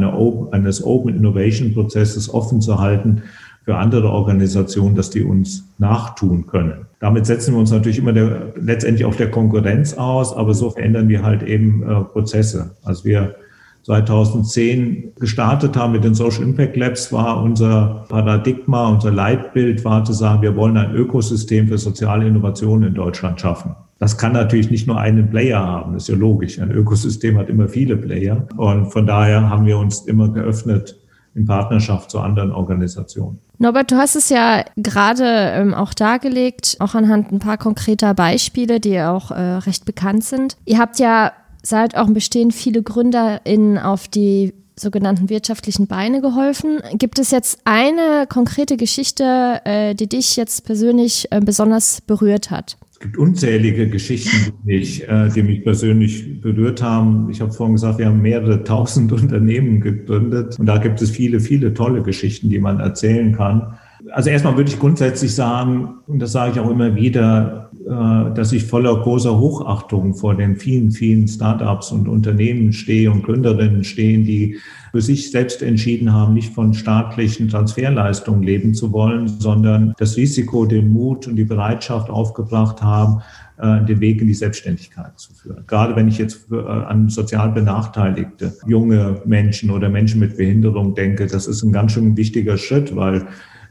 eines 0.53 0.85
Open 0.85 1.15
Innovation 1.15 1.75
Prozesses 1.75 2.33
offen 2.33 2.61
zu 2.61 2.81
halten 2.81 3.23
für 3.67 3.77
andere 3.77 4.11
Organisationen, 4.11 4.95
dass 4.95 5.11
die 5.11 5.23
uns 5.23 5.69
nachtun 5.79 6.47
können. 6.47 6.87
Damit 7.01 7.27
setzen 7.27 7.53
wir 7.53 7.59
uns 7.59 7.73
natürlich 7.73 7.99
immer 7.99 8.13
der, 8.13 8.55
letztendlich 8.55 9.05
auf 9.05 9.17
der 9.17 9.29
Konkurrenz 9.29 9.95
aus, 9.95 10.35
aber 10.35 10.55
so 10.55 10.71
verändern 10.71 11.09
wir 11.09 11.25
halt 11.25 11.43
eben 11.43 11.83
äh, 11.83 12.01
Prozesse. 12.05 12.77
Also 12.85 13.05
wir 13.05 13.35
2010 13.83 15.15
gestartet 15.19 15.77
haben 15.77 15.93
mit 15.93 16.05
den 16.05 16.15
Social 16.15 16.45
Impact 16.45 16.77
Labs, 16.77 17.13
war 17.13 17.43
unser 17.43 18.07
Paradigma, 18.09 18.89
unser 18.89 19.11
Leitbild 19.11 19.85
war 19.85 20.05
zu 20.05 20.13
sagen, 20.13 20.43
wir 20.43 20.55
wollen 20.55 20.77
ein 20.77 20.95
Ökosystem 20.95 21.67
für 21.67 21.79
soziale 21.79 22.27
Innovation 22.27 22.85
in 22.85 22.95
Deutschland 22.95 23.41
schaffen. 23.41 23.75
Das 23.99 24.17
kann 24.17 24.33
natürlich 24.33 24.71
nicht 24.71 24.87
nur 24.87 25.01
einen 25.01 25.29
Player 25.29 25.59
haben, 25.59 25.95
das 25.95 26.05
ist 26.05 26.09
ja 26.09 26.15
logisch. 26.15 26.61
Ein 26.61 26.71
Ökosystem 26.71 27.37
hat 27.37 27.49
immer 27.49 27.69
viele 27.69 27.97
Player. 27.97 28.47
Und 28.57 28.93
von 28.93 29.07
daher 29.07 29.51
haben 29.51 29.67
wir 29.67 29.79
uns 29.79 30.01
immer 30.03 30.29
geöffnet 30.29 30.97
in 31.37 31.45
Partnerschaft 31.45 32.11
zu 32.11 32.19
anderen 32.19 32.51
Organisationen. 32.51 33.39
Norbert, 33.59 33.91
du 33.93 33.97
hast 33.97 34.17
es 34.17 34.31
ja 34.31 34.65
gerade 34.77 35.25
ähm, 35.25 35.75
auch 35.75 35.93
dargelegt, 35.93 36.77
auch 36.81 36.95
anhand 36.95 37.31
ein 37.31 37.39
paar 37.39 37.59
konkreter 37.59 38.15
Beispiele, 38.15 38.81
die 38.81 38.99
auch 39.01 39.31
äh, 39.31 39.41
recht 39.41 39.85
bekannt 39.85 40.25
sind. 40.25 40.57
Ihr 40.65 40.79
habt 40.79 40.99
ja 40.99 41.33
seit 41.63 41.95
eurem 41.95 42.15
Bestehen 42.15 42.53
viele 42.53 42.83
GründerInnen 42.83 43.79
auf 43.79 44.09
die 44.09 44.55
sogenannten 44.79 45.31
wirtschaftlichen 45.31 45.87
Beine 45.87 46.21
geholfen. 46.21 46.81
Gibt 46.99 47.19
es 47.19 47.31
jetzt 47.31 47.61
eine 47.65 48.27
konkrete 48.29 48.77
Geschichte, 48.77 49.61
äh, 49.65 49.95
die 49.95 50.09
dich 50.09 50.37
jetzt 50.37 50.67
persönlich 50.67 51.27
äh, 51.31 51.41
besonders 51.41 52.03
berührt 52.03 52.51
hat? 52.51 52.77
Es 52.93 53.01
gibt 53.01 53.19
unzählige 53.19 53.89
Geschichten, 53.89 54.53
die 54.65 54.79
mich, 54.79 55.09
äh, 55.09 55.29
die 55.29 55.43
mich 55.43 55.65
persönlich 55.65 56.41
berührt 56.41 56.83
haben. 56.83 57.29
Ich 57.31 57.41
habe 57.41 57.53
vorhin 57.53 57.75
gesagt, 57.75 57.99
wir 57.99 58.07
haben 58.07 58.21
mehrere 58.21 58.65
tausend 58.65 59.13
Unternehmen 59.13 59.81
gegründet 59.81 60.59
und 60.59 60.67
da 60.67 60.79
gibt 60.79 61.01
es 61.01 61.11
viele, 61.11 61.41
viele 61.41 61.75
tolle 61.75 62.03
Geschichten, 62.03 62.49
die 62.51 62.59
man 62.59 62.81
erzählen 62.81 63.35
kann. 63.35 63.79
Also 64.13 64.31
erstmal 64.31 64.57
würde 64.57 64.71
ich 64.71 64.79
grundsätzlich 64.79 65.35
sagen, 65.35 65.97
und 66.07 66.21
das 66.21 66.33
sage 66.33 66.53
ich 66.53 66.61
auch 66.61 66.71
immer 66.71 66.95
wieder, 66.95 67.71
äh, 67.87 68.35
dass 68.35 68.53
ich 68.53 68.65
voller 68.65 68.97
großer 69.01 69.39
Hochachtung 69.39 70.15
vor 70.15 70.35
den 70.35 70.57
vielen, 70.57 70.91
vielen 70.91 71.27
Startups 71.27 71.93
und 71.93 72.09
Unternehmen 72.09 72.73
stehe 72.73 73.11
und 73.11 73.25
Gründerinnen 73.25 73.85
stehen, 73.85 74.25
die 74.25 74.59
für 74.93 75.01
sich 75.01 75.31
selbst 75.31 75.63
entschieden 75.63 76.13
haben, 76.13 76.35
nicht 76.35 76.55
von 76.55 76.73
staatlichen 76.73 77.49
Transferleistungen 77.49 78.43
leben 78.43 78.75
zu 78.75 78.93
wollen, 78.93 79.29
sondern 79.29 79.95
das 79.99 80.17
Risiko, 80.17 80.67
den 80.67 80.89
Mut 80.89 81.27
und 81.27 81.37
die 81.37 81.45
Bereitschaft 81.45 82.09
aufgebracht 82.09 82.83
haben, 82.83 83.23
äh, 83.59 83.85
den 83.85 84.01
Weg 84.01 84.21
in 84.21 84.27
die 84.27 84.35
Selbstständigkeit 84.35 85.19
zu 85.19 85.35
führen. 85.35 85.65
Gerade 85.67 85.97
wenn 85.97 86.09
ich 86.09 86.19
jetzt 86.19 86.47
äh, 86.53 86.57
an 86.57 87.09
sozial 87.09 87.51
benachteiligte 87.51 88.53
junge 88.67 89.21
Menschen 89.25 89.71
oder 89.71 89.89
Menschen 89.89 90.21
mit 90.21 90.37
Behinderung 90.37 90.95
denke, 90.95 91.27
das 91.27 91.47
ist 91.47 91.63
ein 91.63 91.73
ganz 91.73 91.93
schön 91.93 92.17
wichtiger 92.17 92.57
Schritt, 92.57 92.95
weil 92.95 93.27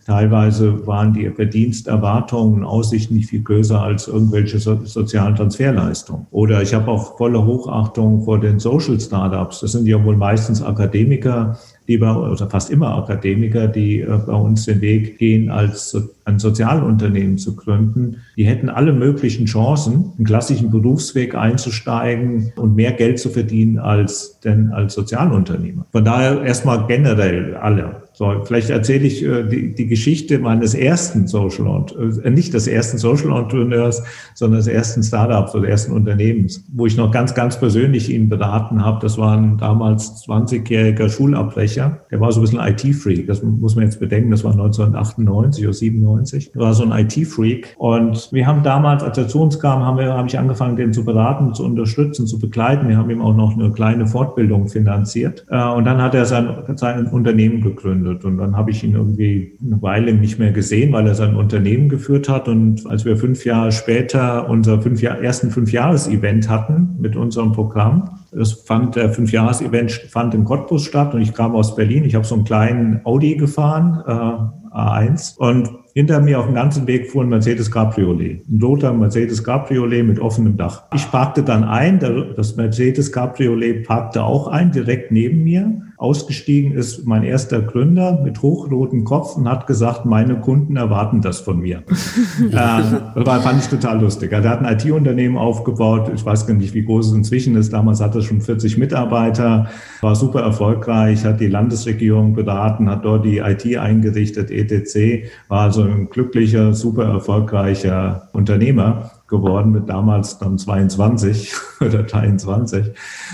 Teilweise 0.06 0.86
waren 0.86 1.14
die 1.14 1.28
Verdiensterwartungen 1.32 2.60
und 2.60 2.64
Aussichten 2.64 3.16
nicht 3.16 3.30
viel 3.30 3.42
größer 3.42 3.82
als 3.82 4.08
irgendwelche 4.08 4.60
so 4.60 4.80
sozialen 4.86 5.36
Transferleistungen. 5.36 6.28
Oder 6.30 6.62
ich 6.62 6.76
habe 6.76 6.92
auch 6.92 7.18
volle 7.18 7.44
Hochachtung 7.44 8.24
vor 8.24 8.40
den 8.40 8.60
Social 8.60 9.00
Startups. 9.00 9.62
Das 9.62 9.72
sind 9.72 9.88
ja 9.88 10.04
wohl 10.04 10.16
meistens 10.16 10.62
Akademiker, 10.62 11.58
die 11.88 11.98
bei, 11.98 12.14
oder 12.14 12.48
fast 12.48 12.70
immer 12.70 12.96
Akademiker, 12.96 13.68
die 13.68 14.02
äh, 14.02 14.20
bei 14.28 14.34
uns 14.34 14.66
den 14.66 14.80
Weg 14.82 15.18
gehen, 15.18 15.50
als 15.50 15.98
ein 16.26 16.38
Sozialunternehmen 16.38 17.40
zu 17.40 17.56
gründen. 17.56 18.18
Die 18.38 18.46
hätten 18.46 18.70
alle 18.70 18.94
möglichen 18.94 19.48
Chancen, 19.48 20.12
einen 20.18 20.26
klassischen 20.26 20.70
Berufsweg 20.70 21.34
einzusteigen 21.34 22.54
und 22.58 22.76
mehr 22.76 22.92
Geld 22.92 23.18
zu 23.20 23.30
verdienen 23.30 23.80
als 23.80 24.40
denn 24.42 24.72
als 24.72 24.94
Sozialunternehmer. 24.94 25.88
Von 25.92 26.06
daher 26.06 26.44
erstmal 26.44 26.86
generell 26.86 27.56
alle. 27.56 28.05
So, 28.16 28.32
vielleicht 28.46 28.70
erzähle 28.70 29.06
ich 29.06 29.24
äh, 29.26 29.44
die, 29.44 29.76
die 29.76 29.88
Geschichte 29.88 30.40
meines 30.40 30.74
ersten 30.74 31.28
Social, 31.28 31.86
äh, 32.24 32.30
nicht 32.30 32.54
des 32.54 32.66
ersten 32.66 32.98
Social 32.98 33.38
Entrepreneurs, 33.38 34.02
sondern 34.36 34.60
des 34.60 34.68
ersten 34.68 35.04
Startups 35.04 35.54
oder 35.54 35.68
ersten 35.68 35.92
Unternehmens, 35.92 36.64
wo 36.74 36.86
ich 36.86 36.96
noch 36.96 37.12
ganz, 37.12 37.36
ganz 37.36 37.60
persönlich 37.60 38.10
ihn 38.10 38.30
beraten 38.30 38.86
habe. 38.86 39.00
Das 39.02 39.18
war 39.18 39.38
ein 39.38 39.58
damals 39.58 40.26
20-jähriger 40.26 41.10
Schulabbrecher. 41.10 42.00
Der 42.10 42.22
war 42.22 42.32
so 42.32 42.40
ein 42.40 42.44
bisschen 42.44 42.62
IT-Freak. 42.62 43.28
Das 43.28 43.44
muss 43.44 43.76
man 43.76 43.84
jetzt 43.84 44.00
bedenken. 44.00 44.32
Das 44.32 44.46
war 44.46 44.54
1998 44.54 45.66
oder 45.66 45.74
97. 45.74 46.52
Er 46.56 46.62
war 46.62 46.74
so 46.74 46.90
ein 46.90 46.98
IT-Freak. 46.98 47.76
Und 47.78 48.30
wir 48.32 48.48
haben 48.48 48.64
damals, 48.64 49.04
als 49.04 49.18
er 49.18 49.28
zu 49.28 49.42
uns 49.42 49.60
kam, 49.60 49.82
haben 49.82 49.98
wir, 49.98 50.14
habe 50.14 50.30
ich 50.30 50.40
angefangen, 50.40 50.78
den 50.78 50.94
zu 50.94 51.04
beraten, 51.04 51.54
zu 51.54 51.66
unterstützen, 51.66 52.28
zu 52.28 52.40
begleiten. 52.40 52.88
Wir 52.88 52.96
haben 52.96 53.10
ihm 53.10 53.22
auch 53.22 53.36
noch 53.36 53.58
eine 53.58 53.72
kleine 53.72 54.08
Fortbildung 54.08 54.70
finanziert. 54.70 55.46
Äh, 55.50 55.62
und 55.68 55.84
dann 55.84 56.02
hat 56.02 56.16
er 56.16 56.26
sein, 56.26 56.48
sein 56.78 57.08
Unternehmen 57.08 57.62
gegründet 57.62 58.05
gegründet. 58.06 58.26
Und 58.26 58.38
dann 58.38 58.56
habe 58.56 58.72
ich 58.72 58.84
ihn 58.84 58.94
irgendwie 58.94 59.58
eine 59.64 59.82
Weile 59.82 60.14
nicht 60.14 60.40
mehr 60.40 60.52
gesehen, 60.52 60.94
weil 60.94 61.08
er 61.08 61.16
sein 61.16 61.36
Unternehmen 61.36 61.90
geführt 61.90 62.30
hat. 62.30 62.48
Und 62.48 62.86
als 62.88 63.06
wir 63.06 63.18
fünf 63.18 63.46
Jahre 63.46 63.72
später 63.72 64.50
unser 64.50 64.82
fünf 64.82 65.02
Jahr, 65.02 65.20
ersten 65.20 65.52
Fünfjahres-Event 65.52 66.50
hatten 66.50 66.96
mit 67.00 67.16
unserem 67.16 67.52
Programm, 67.52 68.10
das 68.32 68.54
fand 68.54 68.96
der 68.96 69.10
Fünfjahres-Event 69.10 69.92
fand 70.10 70.34
in 70.34 70.44
Cottbus 70.44 70.86
statt 70.86 71.14
und 71.14 71.22
ich 71.22 71.34
kam 71.34 71.56
aus 71.56 71.76
Berlin. 71.76 72.04
Ich 72.04 72.16
habe 72.16 72.26
so 72.26 72.36
einen 72.36 72.44
kleinen 72.44 73.02
Audi 73.06 73.36
gefahren, 73.36 74.04
äh, 74.06 74.76
A1. 74.76 75.38
Und 75.38 75.70
hinter 75.94 76.20
mir 76.20 76.40
auf 76.40 76.48
dem 76.48 76.56
ganzen 76.56 76.86
Weg 76.88 77.10
fuhr 77.10 77.24
ein 77.24 77.30
Mercedes 77.30 77.72
Cabriolet, 77.72 78.46
ein 78.50 78.62
roter 78.62 78.92
Mercedes 78.92 79.42
Cabriolet 79.42 80.06
mit 80.06 80.20
offenem 80.20 80.58
Dach. 80.58 80.84
Ich 80.94 81.10
parkte 81.10 81.42
dann 81.44 81.64
ein, 81.64 82.00
das 82.36 82.58
Mercedes 82.58 83.14
Cabriolet 83.14 83.88
parkte 83.88 84.22
auch 84.22 84.48
ein, 84.48 84.74
direkt 84.74 85.14
neben 85.14 85.46
mir. 85.46 85.85
Ausgestiegen 85.98 86.74
ist 86.74 87.06
mein 87.06 87.24
erster 87.24 87.62
Gründer 87.62 88.20
mit 88.22 88.42
hochrotem 88.42 89.06
Kopf 89.06 89.38
und 89.38 89.50
hat 89.50 89.66
gesagt, 89.66 90.06
meine 90.06 90.36
Kunden 90.36 90.76
erwarten 90.76 91.22
das 91.22 91.40
von 91.40 91.60
mir. 91.60 91.84
äh, 92.52 92.52
das 92.52 93.44
fand 93.44 93.62
ich 93.62 93.68
total 93.70 94.02
lustig. 94.02 94.34
Er 94.34 94.44
hat 94.44 94.62
ein 94.62 94.78
IT-Unternehmen 94.78 95.38
aufgebaut. 95.38 96.12
Ich 96.14 96.26
weiß 96.26 96.48
gar 96.48 96.54
nicht, 96.56 96.74
wie 96.74 96.84
groß 96.84 97.08
es 97.08 97.14
inzwischen 97.14 97.56
ist. 97.56 97.72
Damals 97.72 98.02
hatte 98.02 98.20
es 98.20 98.26
schon 98.26 98.42
40 98.42 98.78
Mitarbeiter, 98.78 99.68
war 100.02 100.16
super 100.16 100.42
erfolgreich, 100.42 101.24
hat 101.24 101.40
die 101.40 101.48
Landesregierung 101.48 102.34
beraten, 102.34 102.90
hat 102.90 103.06
dort 103.06 103.24
die 103.24 103.38
IT 103.38 103.66
eingerichtet, 103.78 104.52
etc. 104.52 105.30
War 105.48 105.62
also 105.62 105.84
ein 105.84 106.10
glücklicher, 106.10 106.74
super 106.74 107.06
erfolgreicher 107.06 108.30
Unternehmer 108.34 109.12
geworden 109.28 109.72
mit 109.72 109.90
damals 109.90 110.38
dann 110.38 110.58
22 110.58 111.54
oder 111.82 112.04
23. 112.04 112.88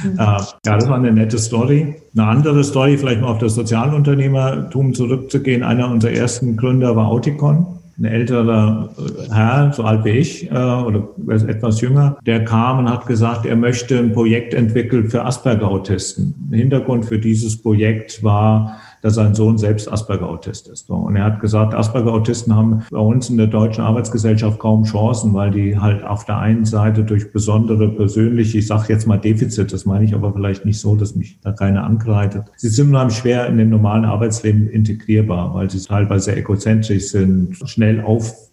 Mhm. 0.03 0.12
Äh, 0.13 0.15
ja, 0.17 0.48
das 0.63 0.88
war 0.88 0.95
eine 0.95 1.12
nette 1.12 1.38
Story. 1.38 1.95
Eine 2.15 2.27
andere 2.27 2.63
Story, 2.63 2.98
vielleicht 2.98 3.21
mal 3.21 3.27
auf 3.27 3.39
das 3.39 3.55
Sozialunternehmertum 3.55 4.93
zurückzugehen. 4.93 5.63
Einer 5.63 5.89
unserer 5.89 6.12
ersten 6.12 6.57
Gründer 6.57 6.95
war 6.95 7.07
Auticon. 7.07 7.65
Ein 8.00 8.05
älterer 8.05 8.89
Herr, 9.31 9.74
so 9.74 9.83
alt 9.83 10.05
wie 10.05 10.12
ich, 10.12 10.50
äh, 10.50 10.55
oder 10.55 11.10
etwas 11.27 11.81
jünger, 11.81 12.17
der 12.25 12.45
kam 12.45 12.79
und 12.79 12.89
hat 12.89 13.05
gesagt, 13.05 13.45
er 13.45 13.55
möchte 13.55 14.00
ein 14.00 14.13
Projekt 14.13 14.53
entwickeln 14.53 15.10
für 15.10 15.24
Asperger-Autisten. 15.24 16.50
Hintergrund 16.51 17.05
für 17.05 17.19
dieses 17.19 17.62
Projekt 17.62 18.24
war, 18.24 18.77
dass 19.01 19.15
sein 19.15 19.34
Sohn 19.34 19.58
selbst 19.58 19.91
Asperger-Autist 19.91 20.67
ist. 20.67 20.89
Und 20.89 21.15
er 21.15 21.24
hat 21.24 21.39
gesagt, 21.39 21.74
Asperger-Autisten 21.74 22.55
haben 22.55 22.84
bei 22.91 23.00
uns 23.00 23.29
in 23.29 23.38
der 23.38 23.48
deutschen 23.48 23.84
Arbeitsgesellschaft 23.84 24.60
kaum 24.60 24.84
Chancen, 24.84 25.34
weil 25.34 25.51
die 25.51 25.77
halt 25.77 26.03
auf 26.03 26.25
der 26.25 26.38
einen 26.38 26.65
Seite 26.65 27.03
durch 27.03 27.31
besondere 27.31 27.89
persönliche, 27.89 28.60
ich 28.60 28.67
sage 28.67 28.86
jetzt 28.89 29.08
mal 29.08 29.17
Defizit, 29.17 29.74
das 29.74 29.86
meine 29.86 30.05
ich 30.05 30.13
aber 30.13 30.34
vielleicht 30.34 30.65
nicht 30.65 30.79
so, 30.79 30.96
dass 30.96 31.15
mich 31.15 31.39
da 31.41 31.51
keiner 31.51 31.84
angreitet. 31.84 32.43
Sie 32.58 32.70
sind 32.70 32.89
unheimlich 32.89 33.17
schwer 33.17 33.48
in 33.48 33.58
den 33.58 33.70
normalen 33.70 34.05
Arbeitsleben 34.05 34.70
integrierbar, 34.70 35.53
weil 35.53 35.70
sie 35.70 35.79
teilweise 35.79 36.36
egozentrisch 36.36 37.10
sind, 37.10 37.58
schnell 37.65 38.01
auf 38.01 38.51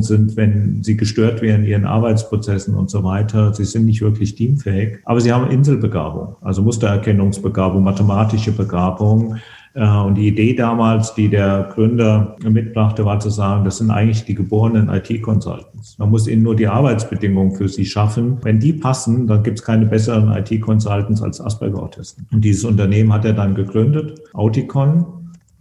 sind, 0.00 0.36
wenn 0.36 0.84
sie 0.84 0.96
gestört 0.96 1.42
werden 1.42 1.64
in 1.64 1.70
ihren 1.70 1.84
Arbeitsprozessen 1.84 2.74
und 2.74 2.90
so 2.90 3.02
weiter. 3.02 3.52
Sie 3.52 3.64
sind 3.64 3.86
nicht 3.86 4.00
wirklich 4.00 4.36
teamfähig, 4.36 5.00
aber 5.04 5.20
sie 5.20 5.32
haben 5.32 5.50
Inselbegabung, 5.50 6.36
also 6.42 6.62
Mustererkennungsbegabung, 6.62 7.82
mathematische 7.82 8.52
Begabung. 8.52 9.36
Äh, 9.74 9.86
und 9.86 10.14
die 10.14 10.28
Idee 10.28 10.54
damals, 10.54 11.14
die 11.14 11.28
der 11.28 11.70
Gründer 11.72 12.36
mitbrachte, 12.42 13.04
war 13.04 13.20
zu 13.20 13.30
sagen, 13.30 13.64
das 13.64 13.78
sind 13.78 13.90
eigentlich 13.90 14.24
die 14.24 14.34
geborenen 14.34 14.88
IT-Consultants. 14.88 15.98
Man 15.98 16.10
muss 16.10 16.26
ihnen 16.26 16.42
nur 16.42 16.56
die 16.56 16.66
Arbeitsbedingungen 16.66 17.52
für 17.52 17.68
sie 17.68 17.84
schaffen. 17.84 18.38
Wenn 18.42 18.58
die 18.58 18.72
passen, 18.72 19.26
dann 19.26 19.42
gibt 19.42 19.58
es 19.58 19.64
keine 19.64 19.86
besseren 19.86 20.32
IT-Consultants 20.32 21.22
als 21.22 21.40
Asperger-Autisten. 21.40 22.26
Und 22.32 22.44
dieses 22.44 22.64
Unternehmen 22.64 23.12
hat 23.12 23.24
er 23.24 23.34
dann 23.34 23.54
gegründet, 23.54 24.20
Auticon, 24.32 25.06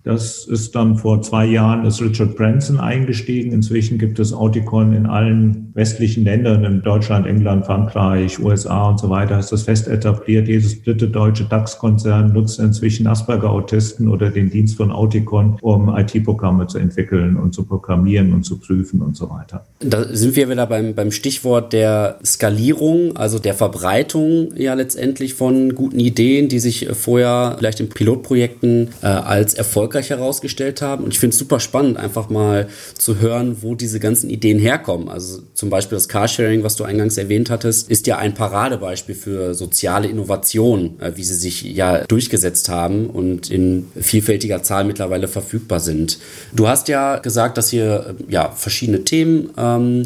das 0.08 0.46
ist 0.46 0.74
dann 0.74 0.98
vor 0.98 1.22
zwei 1.22 1.46
Jahren 1.46 1.86
ist 1.86 2.02
Richard 2.02 2.38
Branson 2.38 2.80
eingestiegen. 2.80 3.52
Inzwischen 3.52 3.98
gibt 3.98 4.20
es 4.20 4.32
Auticon 4.32 4.94
in 4.94 5.06
allen 5.06 5.72
westlichen 5.74 6.24
Ländern, 6.24 6.64
in 6.64 6.82
Deutschland, 6.82 7.28
England, 7.28 7.66
Frankreich, 7.66 8.40
USA 8.40 8.90
und 8.90 9.00
so 9.00 9.10
weiter, 9.10 9.38
ist 9.38 9.52
das 9.52 9.64
fest 9.64 9.88
etabliert. 9.88 10.48
Jedes 10.48 10.82
dritte 10.82 11.10
deutsche 11.10 11.44
DAX-Konzern 11.44 12.32
nutzt 12.32 12.60
inzwischen 12.60 13.06
Asperger-Autisten 13.06 14.08
oder 14.08 14.30
den 14.30 14.50
Dienst 14.50 14.78
von 14.78 14.92
Auticon, 14.92 15.58
um 15.62 15.94
IT-Programme 15.96 16.68
zu 16.68 16.78
entwickeln 16.78 17.36
und 17.36 17.54
zu 17.54 17.66
programmieren 17.66 18.34
und 18.34 18.44
zu 18.44 18.60
prüfen 18.60 19.02
und 19.02 19.18
so 19.18 19.30
weiter. 19.30 19.66
Da 19.82 20.06
sind 20.06 20.38
wir 20.38 20.50
wieder 20.50 20.68
beim, 20.68 20.96
beim 20.96 21.12
Stichwort 21.12 21.74
der 21.74 22.18
Skalierung, 22.24 23.18
also 23.18 23.40
der 23.40 23.54
Verbreitung 23.54 24.54
ja 24.56 24.74
letztendlich 24.74 25.34
von 25.34 25.76
guten 25.76 26.00
Ideen, 26.00 26.48
die 26.48 26.60
sich 26.60 26.88
vorher 26.94 27.56
vielleicht 27.58 27.82
in 27.82 27.90
Pilotprojekten 27.90 28.90
äh, 29.02 29.08
als 29.08 29.54
erfolgreich 29.54 29.97
erfolgreich 29.98 30.10
herausgestellt 30.10 30.82
haben. 30.82 31.04
Und 31.04 31.14
ich 31.14 31.20
finde 31.20 31.34
es 31.34 31.40
super 31.40 31.60
spannend, 31.60 31.98
einfach 31.98 32.30
mal 32.30 32.68
zu 32.98 33.20
hören, 33.20 33.58
wo 33.62 33.76
diese 33.76 34.00
ganzen 34.00 34.30
Ideen 34.30 34.60
herkommen. 34.60 35.10
Also 35.10 35.42
zum 35.54 35.70
Beispiel 35.70 35.96
das 35.96 36.08
Carsharing, 36.08 36.64
was 36.64 36.76
du 36.76 36.84
eingangs 36.84 37.18
erwähnt 37.18 37.50
hattest, 37.50 37.90
ist 37.90 38.08
ja 38.08 38.18
ein 38.18 38.34
Paradebeispiel 38.34 39.16
für 39.16 39.54
soziale 39.54 40.08
Innovation, 40.08 41.00
äh, 41.00 41.12
wie 41.16 41.24
sie 41.24 41.36
sich 41.36 41.64
ja 41.64 42.06
durchgesetzt 42.06 42.70
haben 42.70 43.08
und 43.08 43.50
in 43.50 43.88
vielfältiger 44.00 44.64
Zahl 44.64 44.86
mittlerweile 44.86 45.28
verfügbar 45.28 45.80
sind. 45.80 46.20
Du 46.54 46.68
hast 46.68 46.88
ja 46.88 47.18
gesagt, 47.18 47.58
dass 47.58 47.74
ihr 47.74 48.16
äh, 48.20 48.32
ja 48.32 48.52
verschiedene 48.52 49.04
Themen 49.04 49.50
ähm, 49.58 50.04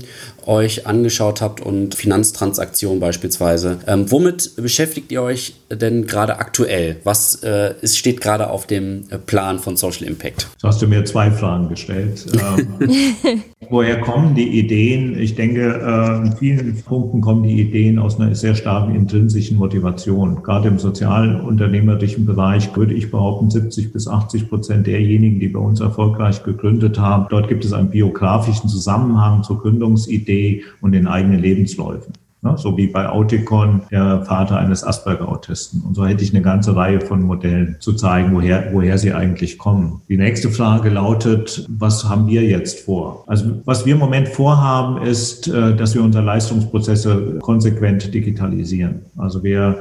euch 0.48 0.88
angeschaut 0.88 1.42
habt 1.42 1.62
und 1.62 1.96
Finanztransaktionen 1.96 3.00
beispielsweise. 3.00 3.80
Ähm, 3.88 4.12
womit 4.12 4.56
beschäftigt 4.56 5.12
ihr 5.12 5.22
euch 5.22 5.56
denn 5.70 6.08
gerade 6.08 6.40
aktuell? 6.40 6.98
Was 7.04 7.44
äh, 7.44 7.76
ist, 7.82 7.98
steht 7.98 8.22
gerade 8.22 8.50
auf 8.50 8.68
dem 8.68 9.04
äh, 9.10 9.18
Plan 9.18 9.60
von 9.60 9.78
Social 9.78 10.08
Impact? 10.08 10.48
So 10.58 10.68
hast 10.68 10.82
du 10.82 10.88
mir 10.88 11.06
zwei 11.06 11.32
Fragen 11.32 11.70
gestellt. 11.70 12.26
Ähm, 12.34 13.44
woher 13.70 14.00
kommen 14.02 14.36
die 14.36 14.60
Ideen? 14.60 15.18
Ich 15.20 15.36
denke, 15.36 15.62
äh, 15.62 16.28
in 16.28 16.36
vielen 16.38 16.82
Punkten 16.84 17.22
kommen 17.22 17.44
die 17.44 17.62
Ideen 17.62 18.00
aus 18.00 18.20
einer 18.20 18.34
sehr 18.36 18.56
starken 18.56 18.96
intrinsischen 18.96 19.58
Motivation. 19.58 20.44
Gerade 20.44 20.68
im 20.68 20.80
sozialunternehmerischen 20.80 22.26
Bereich 22.26 22.76
würde 22.76 22.94
ich 22.94 23.12
behaupten, 23.12 23.50
70 23.50 23.94
bis 23.94 24.08
80 24.08 24.50
Prozent 24.50 24.88
derjenigen, 24.88 25.40
die 25.40 25.48
bei 25.48 25.60
uns 25.60 25.80
erfolgreich 25.80 26.44
gegründet 26.44 27.00
haben, 27.00 27.28
dort 27.30 27.48
gibt 27.48 27.66
es 27.66 27.74
einen 27.74 27.90
biografischen 27.90 28.70
Zusammenhang 28.70 29.44
zur 29.44 29.62
Gründungsidee 29.62 30.31
Idee 30.32 30.64
und 30.82 30.94
den 30.94 31.08
eigenen 31.08 31.40
Lebensläufen. 31.40 32.14
Ne? 32.42 32.56
So 32.58 32.76
wie 32.76 32.88
bei 32.88 33.08
Auticon 33.08 33.82
der 33.92 34.24
Vater 34.26 34.58
eines 34.58 34.84
Asperger-Autisten. 34.84 35.82
Und 35.82 35.96
so 35.96 36.06
hätte 36.06 36.24
ich 36.24 36.34
eine 36.34 36.42
ganze 36.42 36.76
Reihe 36.76 37.00
von 37.00 37.22
Modellen 37.22 37.76
zu 37.80 37.94
zeigen, 37.94 38.34
woher, 38.34 38.74
woher 38.74 38.98
sie 38.98 39.14
eigentlich 39.14 39.60
kommen. 39.60 40.02
Die 40.10 40.18
nächste 40.18 40.50
Frage 40.50 40.90
lautet, 40.90 41.68
was 41.70 42.10
haben 42.10 42.28
wir 42.28 42.44
jetzt 42.44 42.82
vor? 42.82 43.24
Also 43.28 43.62
was 43.66 43.86
wir 43.86 43.94
im 43.94 44.00
Moment 44.00 44.28
vorhaben, 44.28 45.04
ist, 45.04 45.48
äh, 45.48 45.76
dass 45.76 45.94
wir 45.94 46.02
unsere 46.02 46.24
Leistungsprozesse 46.24 47.40
konsequent 47.42 48.14
digitalisieren. 48.14 49.02
Also 49.18 49.44
wir 49.44 49.78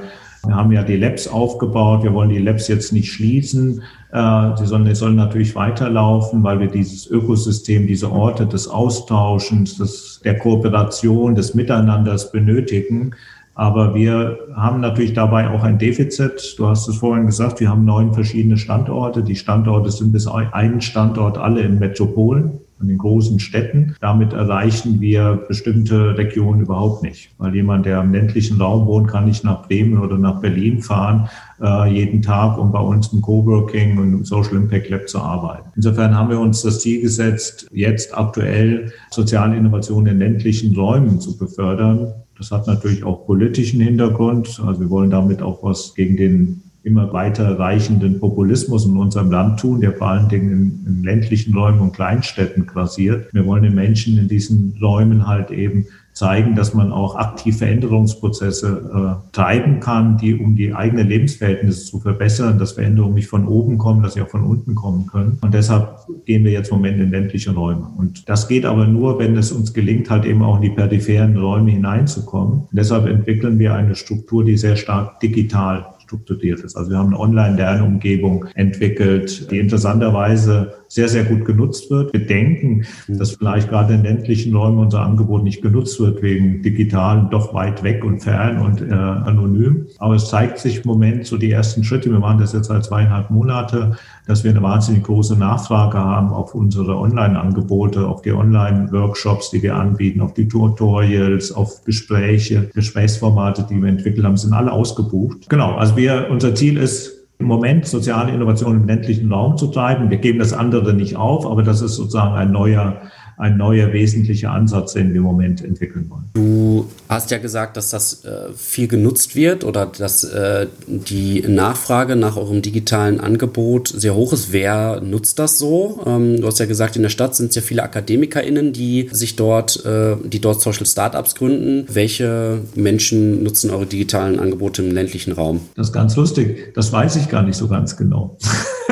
wir 0.46 0.54
haben 0.54 0.72
ja 0.72 0.82
die 0.82 0.96
Labs 0.96 1.28
aufgebaut. 1.28 2.02
Wir 2.02 2.14
wollen 2.14 2.30
die 2.30 2.38
Labs 2.38 2.68
jetzt 2.68 2.92
nicht 2.92 3.12
schließen. 3.12 3.82
Äh, 4.12 4.56
sie 4.56 4.66
sollen, 4.66 4.92
sollen 4.94 5.16
natürlich 5.16 5.54
weiterlaufen, 5.54 6.42
weil 6.42 6.60
wir 6.60 6.68
dieses 6.68 7.06
Ökosystem, 7.10 7.86
diese 7.86 8.10
Orte 8.10 8.46
des 8.46 8.66
Austauschens, 8.66 9.76
des, 9.76 10.09
der 10.24 10.38
Kooperation, 10.38 11.34
des 11.34 11.54
Miteinanders 11.54 12.32
benötigen. 12.32 13.12
Aber 13.54 13.94
wir 13.94 14.38
haben 14.54 14.80
natürlich 14.80 15.12
dabei 15.12 15.48
auch 15.50 15.62
ein 15.62 15.78
Defizit. 15.78 16.54
Du 16.56 16.66
hast 16.66 16.88
es 16.88 16.96
vorhin 16.96 17.26
gesagt, 17.26 17.60
wir 17.60 17.68
haben 17.68 17.84
neun 17.84 18.14
verschiedene 18.14 18.56
Standorte. 18.56 19.22
Die 19.22 19.36
Standorte 19.36 19.90
sind 19.90 20.12
bis 20.12 20.26
einen 20.26 20.80
Standort 20.80 21.36
alle 21.36 21.60
in 21.60 21.78
Metropolen 21.78 22.60
an 22.80 22.88
den 22.88 22.98
großen 22.98 23.38
Städten. 23.38 23.94
Damit 24.00 24.32
erreichen 24.32 25.00
wir 25.00 25.44
bestimmte 25.48 26.16
Regionen 26.16 26.62
überhaupt 26.62 27.02
nicht, 27.02 27.30
weil 27.38 27.54
jemand, 27.54 27.86
der 27.86 28.00
im 28.00 28.12
ländlichen 28.12 28.60
Raum 28.60 28.86
wohnt, 28.86 29.08
kann 29.08 29.26
nicht 29.26 29.44
nach 29.44 29.66
Bremen 29.66 29.98
oder 29.98 30.18
nach 30.18 30.40
Berlin 30.40 30.80
fahren 30.80 31.28
äh, 31.62 31.92
jeden 31.92 32.22
Tag, 32.22 32.58
um 32.58 32.72
bei 32.72 32.80
uns 32.80 33.12
im 33.12 33.20
Coworking 33.20 33.98
und 33.98 34.12
im 34.12 34.24
Social 34.24 34.56
Impact 34.56 34.88
Lab 34.88 35.08
zu 35.08 35.18
arbeiten. 35.18 35.68
Insofern 35.76 36.16
haben 36.16 36.30
wir 36.30 36.40
uns 36.40 36.62
das 36.62 36.80
Ziel 36.80 37.02
gesetzt, 37.02 37.68
jetzt 37.72 38.16
aktuell 38.16 38.92
soziale 39.10 39.56
Innovationen 39.56 40.14
in 40.14 40.18
ländlichen 40.18 40.74
Räumen 40.74 41.20
zu 41.20 41.36
befördern. 41.36 42.12
Das 42.38 42.50
hat 42.50 42.66
natürlich 42.66 43.04
auch 43.04 43.26
politischen 43.26 43.80
Hintergrund. 43.80 44.62
Also 44.64 44.80
wir 44.80 44.90
wollen 44.90 45.10
damit 45.10 45.42
auch 45.42 45.62
was 45.62 45.94
gegen 45.94 46.16
den 46.16 46.62
immer 46.82 47.12
weiter 47.12 47.58
reichenden 47.58 48.20
Populismus 48.20 48.86
in 48.86 48.96
unserem 48.96 49.30
Land 49.30 49.60
tun, 49.60 49.80
der 49.80 49.92
vor 49.92 50.08
allen 50.08 50.28
Dingen 50.28 50.50
in, 50.50 50.86
in, 50.86 51.02
ländlichen 51.04 51.54
Räumen 51.54 51.80
und 51.80 51.92
Kleinstädten 51.92 52.66
grassiert. 52.66 53.32
Wir 53.32 53.44
wollen 53.46 53.64
den 53.64 53.74
Menschen 53.74 54.16
in 54.18 54.28
diesen 54.28 54.74
Räumen 54.80 55.26
halt 55.26 55.50
eben 55.50 55.86
zeigen, 56.12 56.56
dass 56.56 56.74
man 56.74 56.92
auch 56.92 57.16
aktiv 57.16 57.58
Veränderungsprozesse 57.58 59.20
äh, 59.22 59.32
treiben 59.32 59.80
kann, 59.80 60.18
die 60.18 60.34
um 60.34 60.56
die 60.56 60.74
eigenen 60.74 61.08
Lebensverhältnisse 61.08 61.86
zu 61.86 62.00
verbessern, 62.00 62.58
dass 62.58 62.72
Veränderungen 62.72 63.14
nicht 63.14 63.28
von 63.28 63.46
oben 63.46 63.78
kommen, 63.78 64.02
dass 64.02 64.14
sie 64.14 64.22
auch 64.22 64.28
von 64.28 64.44
unten 64.44 64.74
kommen 64.74 65.06
können. 65.06 65.38
Und 65.40 65.54
deshalb 65.54 65.98
gehen 66.26 66.44
wir 66.44 66.50
jetzt 66.50 66.70
im 66.70 66.78
Moment 66.78 67.00
in 67.00 67.10
ländliche 67.10 67.52
Räume. 67.52 67.86
Und 67.96 68.28
das 68.28 68.48
geht 68.48 68.64
aber 68.66 68.86
nur, 68.86 69.18
wenn 69.18 69.36
es 69.36 69.52
uns 69.52 69.72
gelingt, 69.72 70.10
halt 70.10 70.24
eben 70.24 70.42
auch 70.42 70.56
in 70.56 70.62
die 70.62 70.70
peripheren 70.70 71.36
Räume 71.36 71.70
hineinzukommen. 71.70 72.60
Und 72.60 72.68
deshalb 72.72 73.06
entwickeln 73.06 73.58
wir 73.58 73.74
eine 73.74 73.94
Struktur, 73.94 74.44
die 74.44 74.56
sehr 74.56 74.76
stark 74.76 75.20
digital 75.20 75.86
strukturiert 76.10 76.60
ist. 76.60 76.76
Also 76.76 76.90
wir 76.90 76.98
haben 76.98 77.08
eine 77.08 77.20
Online-Lernumgebung 77.20 78.46
entwickelt, 78.54 79.48
die 79.50 79.60
interessanterweise 79.60 80.79
sehr, 80.90 81.08
sehr 81.08 81.22
gut 81.22 81.44
genutzt 81.44 81.88
wird. 81.88 82.12
Wir 82.12 82.26
denken, 82.26 82.84
mhm. 83.06 83.18
dass 83.18 83.36
vielleicht 83.36 83.68
gerade 83.68 83.94
in 83.94 84.02
ländlichen 84.02 84.54
Räumen 84.54 84.78
unser 84.78 85.02
Angebot 85.02 85.44
nicht 85.44 85.62
genutzt 85.62 86.00
wird 86.00 86.20
wegen 86.20 86.62
digitalen 86.62 87.30
doch 87.30 87.54
weit 87.54 87.84
weg 87.84 88.04
und 88.04 88.20
fern 88.20 88.58
und 88.58 88.82
äh, 88.82 88.92
anonym. 88.92 89.86
Aber 89.98 90.16
es 90.16 90.28
zeigt 90.28 90.58
sich 90.58 90.78
im 90.78 90.88
Moment 90.88 91.26
so 91.26 91.36
die 91.36 91.52
ersten 91.52 91.84
Schritte. 91.84 92.10
Wir 92.10 92.18
machen 92.18 92.40
das 92.40 92.52
jetzt 92.52 92.66
seit 92.66 92.84
zweieinhalb 92.84 93.30
Monate, 93.30 93.96
dass 94.26 94.42
wir 94.42 94.50
eine 94.50 94.62
wahnsinnig 94.62 95.04
große 95.04 95.36
Nachfrage 95.36 95.98
haben 95.98 96.30
auf 96.30 96.56
unsere 96.56 96.96
Online-Angebote, 96.96 98.08
auf 98.08 98.22
die 98.22 98.32
Online-Workshops, 98.32 99.50
die 99.50 99.62
wir 99.62 99.76
anbieten, 99.76 100.20
auf 100.20 100.34
die 100.34 100.48
Tutorials, 100.48 101.52
auf 101.52 101.84
Gespräche, 101.84 102.68
Gesprächsformate, 102.74 103.64
die 103.70 103.80
wir 103.80 103.88
entwickelt 103.88 104.26
haben, 104.26 104.36
sind 104.36 104.54
alle 104.54 104.72
ausgebucht. 104.72 105.48
Genau. 105.48 105.76
Also 105.76 105.96
wir, 105.96 106.26
unser 106.30 106.52
Ziel 106.56 106.78
ist, 106.78 107.19
im 107.40 107.46
Moment 107.46 107.86
soziale 107.86 108.32
Innovation 108.32 108.76
im 108.76 108.86
ländlichen 108.86 109.32
Raum 109.32 109.56
zu 109.56 109.68
treiben. 109.68 110.10
Wir 110.10 110.18
geben 110.18 110.38
das 110.38 110.52
andere 110.52 110.92
nicht 110.92 111.16
auf, 111.16 111.46
aber 111.46 111.62
das 111.62 111.80
ist 111.80 111.96
sozusagen 111.96 112.34
ein 112.34 112.52
neuer 112.52 113.00
ein 113.40 113.56
neuer 113.56 113.92
wesentlicher 113.92 114.50
Ansatz, 114.50 114.92
den 114.92 115.08
wir 115.08 115.16
im 115.16 115.22
Moment 115.22 115.64
entwickeln 115.64 116.06
wollen. 116.10 116.24
Du 116.34 116.86
hast 117.08 117.30
ja 117.30 117.38
gesagt, 117.38 117.76
dass 117.76 117.90
das 117.90 118.24
äh, 118.24 118.52
viel 118.54 118.86
genutzt 118.86 119.34
wird 119.34 119.64
oder 119.64 119.86
dass 119.86 120.24
äh, 120.24 120.66
die 120.86 121.42
Nachfrage 121.48 122.16
nach 122.16 122.36
eurem 122.36 122.60
digitalen 122.60 123.18
Angebot 123.18 123.88
sehr 123.88 124.14
hoch 124.14 124.32
ist. 124.32 124.52
Wer 124.52 125.00
nutzt 125.00 125.38
das 125.38 125.58
so? 125.58 126.02
Ähm, 126.06 126.40
du 126.40 126.46
hast 126.46 126.58
ja 126.58 126.66
gesagt, 126.66 126.96
in 126.96 127.02
der 127.02 127.08
Stadt 127.08 127.34
sind 127.34 127.48
es 127.48 127.56
ja 127.56 127.62
viele 127.62 127.82
AkademikerInnen, 127.82 128.72
die 128.74 129.08
sich 129.10 129.36
dort, 129.36 129.84
äh, 129.86 130.16
die 130.22 130.40
dort 130.40 130.60
Social 130.60 130.86
Startups 130.86 131.34
gründen. 131.34 131.86
Welche 131.88 132.60
Menschen 132.74 133.42
nutzen 133.42 133.70
eure 133.70 133.86
digitalen 133.86 134.38
Angebote 134.38 134.82
im 134.82 134.92
ländlichen 134.92 135.32
Raum? 135.32 135.60
Das 135.76 135.88
ist 135.88 135.92
ganz 135.94 136.14
lustig. 136.16 136.74
Das 136.74 136.92
weiß 136.92 137.16
ich 137.16 137.28
gar 137.28 137.42
nicht 137.42 137.56
so 137.56 137.68
ganz 137.68 137.96
genau. 137.96 138.36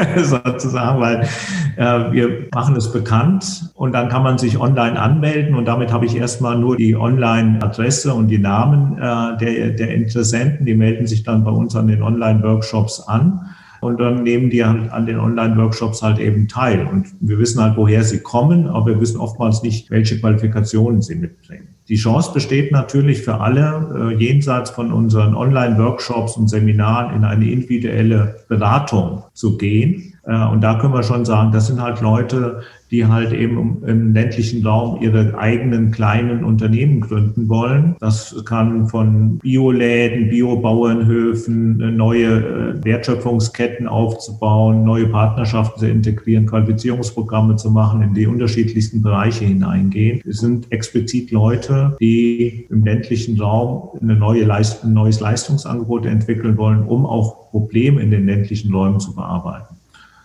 sozusagen, 0.22 1.00
weil 1.00 1.28
äh, 1.76 2.12
wir 2.12 2.48
machen 2.54 2.76
es 2.76 2.92
bekannt 2.92 3.70
und 3.74 3.92
dann 3.92 4.08
kann 4.08 4.22
man 4.22 4.38
sich 4.38 4.58
online 4.60 5.00
anmelden 5.00 5.54
und 5.54 5.66
damit 5.66 5.92
habe 5.92 6.06
ich 6.06 6.16
erstmal 6.16 6.58
nur 6.58 6.76
die 6.76 6.96
Online-Adresse 6.96 8.12
und 8.14 8.28
die 8.28 8.38
Namen 8.38 8.98
äh, 8.98 9.36
der, 9.38 9.70
der 9.70 9.94
Interessenten, 9.94 10.66
die 10.66 10.74
melden 10.74 11.06
sich 11.06 11.22
dann 11.22 11.44
bei 11.44 11.50
uns 11.50 11.76
an 11.76 11.86
den 11.86 12.02
Online-Workshops 12.02 13.00
an. 13.08 13.40
Und 13.80 14.00
dann 14.00 14.22
nehmen 14.22 14.50
die 14.50 14.64
halt 14.64 14.90
an 14.90 15.06
den 15.06 15.18
Online-Workshops 15.18 16.02
halt 16.02 16.18
eben 16.18 16.48
teil. 16.48 16.86
Und 16.86 17.08
wir 17.20 17.38
wissen 17.38 17.62
halt, 17.62 17.76
woher 17.76 18.02
sie 18.04 18.20
kommen, 18.20 18.66
aber 18.66 18.86
wir 18.86 19.00
wissen 19.00 19.18
oftmals 19.18 19.62
nicht, 19.62 19.90
welche 19.90 20.18
Qualifikationen 20.18 21.02
sie 21.02 21.14
mitbringen. 21.14 21.68
Die 21.88 21.96
Chance 21.96 22.32
besteht 22.34 22.70
natürlich 22.70 23.22
für 23.22 23.40
alle, 23.40 24.12
äh, 24.12 24.14
jenseits 24.14 24.68
von 24.70 24.92
unseren 24.92 25.34
Online-Workshops 25.34 26.36
und 26.36 26.48
Seminaren 26.48 27.16
in 27.16 27.24
eine 27.24 27.50
individuelle 27.50 28.36
Beratung 28.48 29.22
zu 29.32 29.56
gehen. 29.56 30.14
Äh, 30.24 30.44
und 30.48 30.60
da 30.60 30.78
können 30.78 30.92
wir 30.92 31.02
schon 31.02 31.24
sagen, 31.24 31.50
das 31.50 31.66
sind 31.66 31.80
halt 31.80 32.02
Leute, 32.02 32.60
die 32.90 33.06
halt 33.06 33.32
eben 33.32 33.82
im 33.86 34.14
ländlichen 34.14 34.66
Raum 34.66 35.02
ihre 35.02 35.38
eigenen 35.38 35.90
kleinen 35.90 36.44
Unternehmen 36.44 37.00
gründen 37.00 37.48
wollen. 37.48 37.96
Das 38.00 38.34
kann 38.44 38.88
von 38.88 39.38
Bioläden, 39.38 40.30
Biobauernhöfen, 40.30 41.80
äh, 41.80 41.90
neue 41.90 42.26
äh, 42.26 42.84
Wertschöpfungsketten 42.84 43.86
aufzubauen, 43.86 44.84
neue 44.84 45.08
Partnerschaften 45.08 45.80
zu 45.80 45.88
integrieren, 45.88 46.46
Qualifizierungsprogramme 46.46 47.56
zu 47.56 47.70
machen, 47.70 48.02
in 48.02 48.14
die 48.14 48.26
unterschiedlichsten 48.26 49.02
Bereiche 49.02 49.44
hineingehen. 49.44 50.22
Es 50.26 50.38
sind 50.38 50.70
explizit 50.72 51.30
Leute, 51.30 51.96
die 52.00 52.66
im 52.70 52.84
ländlichen 52.84 53.40
Raum 53.40 53.90
eine 54.00 54.14
neue 54.14 54.44
Leist 54.44 54.84
ein 54.84 54.92
neues 54.92 55.20
Leistungsangebot 55.20 56.06
entwickeln 56.06 56.56
wollen, 56.56 56.82
um 56.82 57.04
auch 57.04 57.50
Probleme 57.50 58.00
in 58.00 58.10
den 58.10 58.26
ländlichen 58.26 58.72
Räumen 58.72 59.00
zu 59.00 59.14
bearbeiten 59.14 59.77